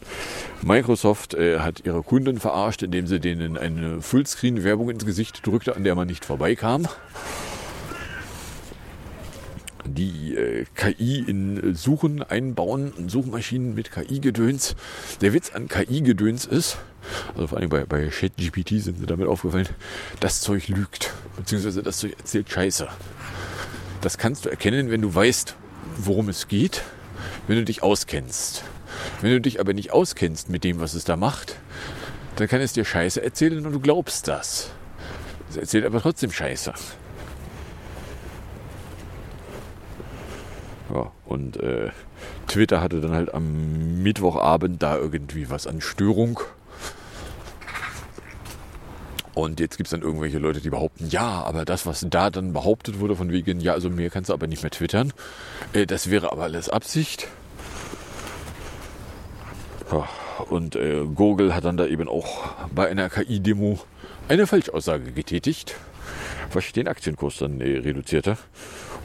Microsoft 0.62 1.34
äh, 1.34 1.60
hat 1.60 1.86
ihre 1.86 2.02
Kunden 2.02 2.40
verarscht, 2.40 2.82
indem 2.82 3.08
sie 3.08 3.20
denen 3.20 3.58
eine 3.58 4.02
Fullscreen-Werbung 4.02 4.90
ins 4.90 5.06
Gesicht 5.06 5.46
drückte, 5.46 5.76
an 5.76 5.84
der 5.84 5.96
man 5.96 6.08
nicht 6.08 6.24
vorbeikam 6.24 6.88
die 9.88 10.36
äh, 10.36 10.66
KI 10.76 11.20
in 11.20 11.76
Suchen 11.76 12.24
einbauen, 12.24 13.10
Suchmaschinen 13.10 13.76
mit 13.76 13.92
KI-Gedöns. 13.92 14.76
Der 15.22 15.34
Witz 15.34 15.52
an 15.52 15.68
KI-Gedöns 15.68 16.46
ist, 16.46 16.78
also 17.34 17.48
vor 17.48 17.58
allem 17.58 17.70
bei, 17.70 17.86
bei 17.86 18.08
ChatGPT 18.08 18.82
sind 18.82 19.00
sie 19.00 19.06
damit 19.06 19.28
aufgefallen, 19.28 19.68
das 20.20 20.42
Zeug 20.42 20.68
lügt, 20.68 21.14
beziehungsweise 21.36 21.84
das 21.84 22.00
Zeug 22.00 22.16
erzählt 22.18 22.50
Scheiße. 22.50 22.88
Das 24.02 24.18
kannst 24.18 24.46
du 24.46 24.50
erkennen, 24.50 24.92
wenn 24.92 25.02
du 25.02 25.14
weißt, 25.14 25.56
worum 25.98 26.30
es 26.30 26.48
geht, 26.48 26.84
wenn 27.48 27.58
du 27.58 27.66
dich 27.66 27.84
auskennst. 27.84 28.64
Wenn 29.22 29.32
du 29.32 29.42
dich 29.42 29.60
aber 29.60 29.74
nicht 29.74 29.92
auskennst 29.92 30.50
mit 30.50 30.64
dem, 30.64 30.80
was 30.80 30.94
es 30.94 31.04
da 31.04 31.16
macht, 31.16 31.58
dann 32.36 32.48
kann 32.48 32.62
es 32.62 32.74
dir 32.74 32.86
Scheiße 32.86 33.22
erzählen 33.22 33.66
und 33.66 33.74
du 33.74 33.80
glaubst 33.80 34.28
das. 34.28 34.70
Es 35.50 35.58
erzählt 35.58 35.86
aber 35.86 36.02
trotzdem 36.02 36.32
Scheiße. 36.32 36.74
Ja, 40.94 41.12
und 41.26 41.58
äh, 41.58 41.90
Twitter 42.48 42.82
hatte 42.82 43.02
dann 43.02 43.12
halt 43.12 43.34
am 43.34 44.02
Mittwochabend 44.04 44.82
da 44.82 44.98
irgendwie 44.98 45.50
was 45.50 45.68
an 45.68 45.82
Störung. 45.82 46.40
Und 49.34 49.60
jetzt 49.60 49.78
gibt 49.78 49.88
es 49.88 49.92
dann 49.92 50.02
irgendwelche 50.02 50.40
Leute, 50.40 50.62
die 50.62 50.72
behaupten, 50.72 51.10
ja, 51.10 51.44
aber 51.44 51.64
das, 51.64 51.86
was 51.86 52.06
da 52.10 52.32
dann 52.32 52.54
behauptet 52.54 53.00
wurde, 53.00 53.16
von 53.16 53.32
wegen, 53.32 53.60
ja, 53.60 53.74
also 53.74 53.90
mir 53.90 54.10
kannst 54.10 54.30
du 54.30 54.34
aber 54.34 54.48
nicht 54.48 54.64
mehr 54.64 54.72
twittern, 54.72 55.14
äh, 55.74 55.86
das 55.86 56.10
wäre 56.10 56.32
aber 56.32 56.44
alles 56.44 56.70
Absicht. 56.70 57.28
Und 60.50 60.76
äh, 60.76 61.04
Google 61.14 61.54
hat 61.54 61.66
dann 61.66 61.78
da 61.78 61.86
eben 61.86 62.08
auch 62.08 62.50
bei 62.74 62.88
einer 62.88 63.10
KI-Demo 63.10 63.80
eine 64.28 64.48
Falschaussage 64.48 65.12
getätigt, 65.12 65.76
was 66.54 66.72
den 66.72 66.88
Aktienkurs 66.88 67.38
dann 67.38 67.62
äh, 67.62 67.78
reduzierte. 67.78 68.38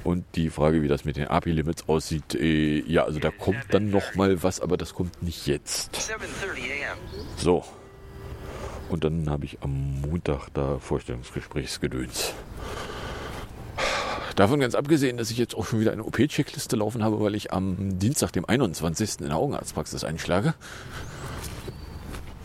Und 0.05 0.25
die 0.35 0.51
Frage, 0.51 0.83
wie 0.83 0.89
das 0.89 1.05
mit 1.05 1.17
den 1.17 1.29
API-Limits 1.29 1.89
aussieht, 1.89 2.35
äh, 2.35 2.81
ja, 2.81 3.05
also 3.05 3.21
da 3.21 3.31
kommt 3.31 3.65
dann 3.71 3.91
noch 3.91 4.15
mal 4.15 4.43
was, 4.43 4.61
aber 4.61 4.77
das 4.77 4.95
kommt 4.95 5.23
nicht 5.23 5.47
jetzt. 5.47 6.13
So. 7.37 7.65
Und 8.89 9.05
dann 9.05 9.31
habe 9.31 9.45
ich 9.45 9.59
am 9.63 10.01
Montag 10.01 10.49
da 10.55 10.79
Vorstellungsgesprächsgedöns. 10.79 12.35
Davon 14.37 14.61
ganz 14.61 14.75
abgesehen, 14.75 15.19
dass 15.19 15.31
ich 15.31 15.39
jetzt 15.39 15.55
auch 15.55 15.67
schon 15.67 15.81
wieder 15.81 15.93
eine 15.93 16.05
OP-Checkliste 16.05 16.77
laufen 16.77 17.05
habe, 17.05 17.21
weil 17.21 17.35
ich 17.35 17.53
am 17.53 17.99
Dienstag, 17.99 18.33
dem 18.33 18.45
21. 18.45 19.21
in 19.21 19.29
der 19.29 19.37
Augenarztpraxis 19.37 20.05
einschlage. 20.05 20.55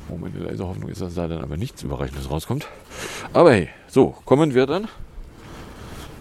Oh, 0.10 0.18
meine 0.18 0.38
leise 0.40 0.68
Hoffnung 0.68 0.90
ist, 0.90 1.02
dass 1.02 1.16
da 1.16 1.28
dann 1.28 1.42
aber 1.42 1.58
nichts 1.58 1.84
Überreichendes 1.84 2.30
rauskommt. 2.30 2.68
Aber 3.34 3.52
hey, 3.52 3.70
so, 3.88 4.16
kommen 4.26 4.54
wir 4.54 4.66
dann 4.66 4.88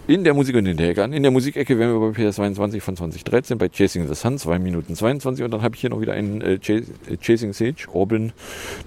in 0.07 0.23
der 0.23 0.33
Musik 0.33 0.55
und 0.55 0.65
in 0.65 0.77
der 0.77 0.89
Ecke 0.89 1.03
an. 1.03 1.11
In 1.11 1.21
der 1.21 1.31
Musikecke 1.31 1.77
wären 1.77 1.99
wir 1.99 2.11
bei 2.11 2.17
PS22 2.17 2.79
von 2.79 2.95
2013 2.95 3.57
bei 3.57 3.67
Chasing 3.67 4.07
the 4.07 4.15
Sun, 4.15 4.37
2 4.37 4.57
Minuten 4.57 4.95
22. 4.95 5.43
Und 5.43 5.51
dann 5.51 5.61
habe 5.61 5.75
ich 5.75 5.81
hier 5.81 5.89
noch 5.89 5.99
wieder 5.99 6.13
einen 6.13 6.41
äh, 6.41 6.53
äh, 6.53 6.83
Chasing 7.21 7.51
Sage 7.51 7.87
Orban 7.91 8.31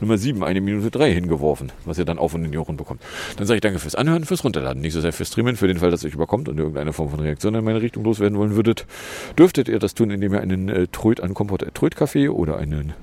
Nummer 0.01 0.17
7, 0.17 0.43
1 0.43 0.61
Minute 0.61 0.91
3 0.91 1.13
hingeworfen, 1.13 1.73
was 1.85 1.99
ihr 1.99 2.07
dann 2.07 2.19
auf 2.19 2.33
und 2.33 2.47
in 2.47 2.53
die 2.53 2.59
Ohren 2.59 2.79
bekommt. 2.79 3.03
Dann 3.37 3.47
sage 3.47 3.57
ich 3.57 3.61
danke 3.61 3.79
fürs 3.79 3.95
Anhören, 3.95 4.25
fürs 4.25 4.45
Runterladen, 4.45 4.81
nicht 4.81 4.95
so 4.95 5.03
sehr 5.03 5.13
fürs 5.13 5.29
Streamen, 5.29 5.57
für 5.57 5.69
den 5.69 5.79
Fall, 5.79 5.91
dass 5.91 6.01
es 6.01 6.07
euch 6.07 6.15
überkommt 6.15 6.49
und 6.49 6.57
irgendeine 6.57 6.95
Form 6.95 7.11
von 7.11 7.21
Reaktion 7.21 7.55
in 7.55 7.65
meine 7.65 7.83
Richtung 7.83 8.03
loswerden 8.03 8.39
wollen 8.39 8.57
würdet. 8.57 8.87
Dürftet 9.39 9.69
ihr 9.69 9.79
das 9.79 9.93
tun, 9.93 10.11
indem 10.11 10.33
ihr 10.33 10.41
einen 10.41 10.71
äh, 10.71 10.87
Tröd 10.87 11.21
an 11.21 11.35
Kompott 11.35 11.63
Café 11.63 12.31
oder 12.31 12.57
einen 12.57 12.95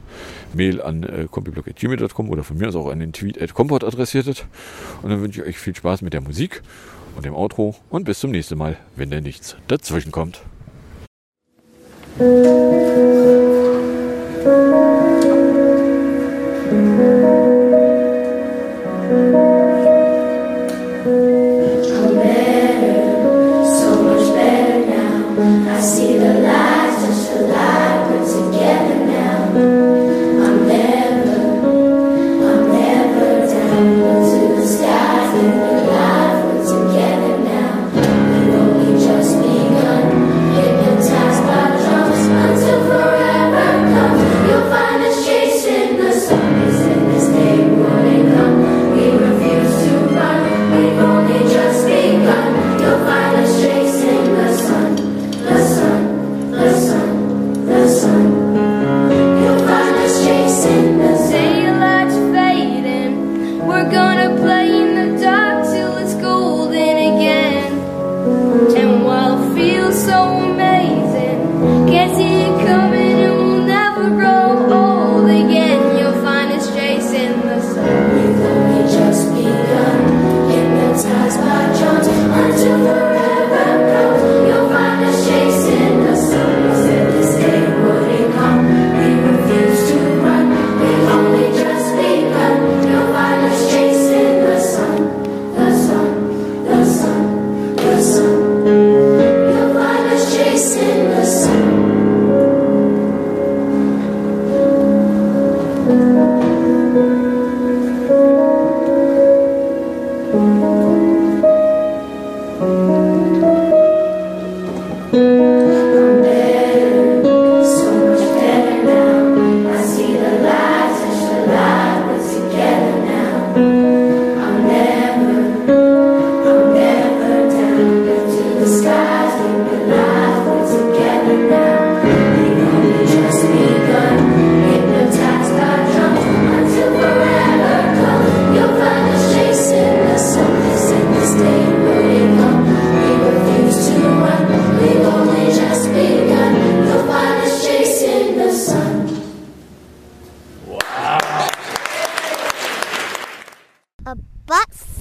Mail 0.56 0.82
an 0.82 1.04
äh, 1.04 1.28
compiblog.gmail.com 1.30 2.30
oder 2.32 2.44
von 2.44 2.58
mir 2.58 2.70
aus 2.70 2.76
auch 2.76 2.88
einen 2.88 3.14
Tweet 3.14 3.40
at 3.40 3.54
Kompott 3.54 3.84
adressiertet. 3.84 4.46
Und 5.04 5.12
dann 5.12 5.22
wünsche 5.22 5.42
ich 5.42 5.48
euch 5.48 5.60
viel 5.60 5.76
Spaß 5.76 6.02
mit 6.02 6.14
der 6.14 6.22
Musik 6.22 6.64
und 7.18 7.26
dem 7.26 7.36
Outro 7.36 7.76
und 7.90 8.06
bis 8.06 8.20
zum 8.20 8.32
nächsten 8.32 8.58
Mal, 8.58 8.78
wenn 8.96 9.10
denn 9.10 9.24
nichts 9.24 9.58
dazwischen 9.68 10.12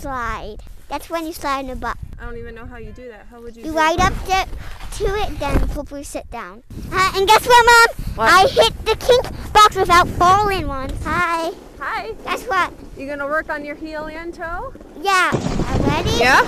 slide. 0.07 0.59
That's 0.89 1.11
when 1.11 1.27
you 1.27 1.33
slide 1.33 1.65
in 1.65 1.71
a 1.71 1.75
butt. 1.75 1.97
I 2.17 2.27
don't 2.27 2.39
even 2.39 2.55
know 2.55 2.65
how 2.65 2.77
you 2.77 2.93
do 2.93 3.09
that. 3.09 3.27
How 3.29 3.41
would 3.41 3.57
you? 3.57 3.65
You 3.65 3.73
ride 3.73 3.99
that? 3.99 4.13
up 4.13 4.25
to, 4.27 5.05
to 5.05 5.17
it, 5.17 5.41
then 5.41 5.59
hopefully 5.71 6.05
sit 6.05 6.31
down. 6.31 6.63
Uh, 6.93 7.13
and 7.17 7.27
guess 7.27 7.45
what, 7.45 7.67
Mom? 7.67 7.89
What? 8.15 8.31
I 8.31 8.47
hit 8.47 8.73
the 8.85 8.95
kink 8.95 9.53
box 9.53 9.75
without 9.75 10.07
falling 10.11 10.69
once. 10.69 10.95
Hi. 11.03 11.51
Hi. 11.81 12.13
Guess 12.23 12.45
what? 12.45 12.73
You 12.97 13.09
gonna 13.09 13.27
work 13.27 13.51
on 13.51 13.65
your 13.65 13.75
heel 13.75 14.05
and 14.07 14.33
toe? 14.33 14.73
Yeah. 15.01 15.33
Are 15.33 15.79
ready? 15.83 16.11
Yeah. 16.21 16.43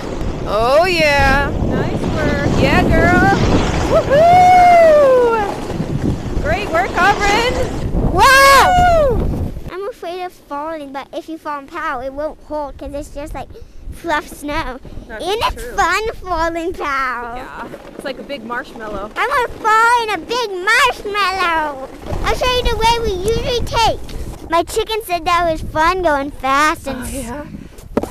Oh 0.45 0.85
yeah. 0.85 1.51
Nice 1.65 2.01
work. 2.01 2.63
Yeah, 2.63 2.81
girl. 2.83 3.35
Woohoo! 3.91 5.43
Great 6.43 6.69
work, 6.69 6.91
Aubryn. 6.91 7.53
Whoa! 8.15 9.25
I'm 9.25 9.28
afraid 10.21 10.25
of 10.25 10.47
falling, 10.47 10.93
but 10.93 11.07
if 11.13 11.29
you 11.29 11.37
fall 11.37 11.59
in 11.59 11.67
pow, 11.67 12.01
it 12.01 12.13
won't 12.13 12.39
hold 12.43 12.77
because 12.77 12.93
it's 12.93 13.13
just 13.13 13.33
like 13.33 13.49
fluff 13.91 14.27
snow. 14.27 14.79
That's 15.07 15.23
and 15.25 15.37
it's 15.43 15.63
true. 15.63 15.75
fun 15.75 16.13
falling 16.13 16.73
pow. 16.73 17.35
Yeah. 17.35 17.67
It's 17.95 18.03
like 18.03 18.19
a 18.19 18.23
big 18.23 18.43
marshmallow. 18.43 19.11
I 19.15 19.27
want 19.27 19.51
to 19.51 19.57
fall 19.59 20.03
in 20.03 20.09
a 20.21 20.25
big 20.25 20.49
marshmallow. 20.65 21.89
I'll 22.25 22.35
show 22.35 22.51
you 22.57 22.63
the 22.63 22.77
way 22.77 22.99
we 23.03 23.29
usually 23.29 23.65
take. 23.65 24.49
My 24.49 24.63
chicken 24.63 25.01
said 25.03 25.25
that 25.25 25.49
was 25.51 25.61
fun 25.61 26.01
going 26.01 26.31
fast 26.31 26.87
and 26.87 27.03
Oh 27.03 27.09
yeah. 27.09 27.45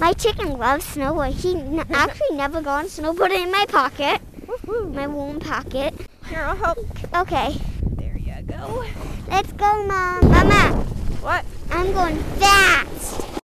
my 0.00 0.12
chicken 0.12 0.56
loves 0.58 0.86
snowboard. 0.94 1.32
He 1.32 1.56
n- 1.56 1.84
actually 1.90 2.36
never 2.36 2.60
gone 2.60 2.86
snowboarding 2.86 3.44
in 3.44 3.52
my 3.52 3.64
pocket, 3.68 4.20
Woohoo. 4.46 4.94
my 4.94 5.06
warm 5.06 5.40
pocket. 5.40 5.94
Here, 6.28 6.40
I'll 6.42 6.56
help. 6.56 6.78
Okay, 7.16 7.56
There 7.96 8.16
you 8.18 8.42
go. 8.42 8.84
let's 9.28 9.50
go, 9.52 9.84
Mom. 9.86 10.28
Mama, 10.30 10.84
What? 11.22 11.44
I'm 11.70 11.92
going 11.92 12.16
fast. 12.38 13.37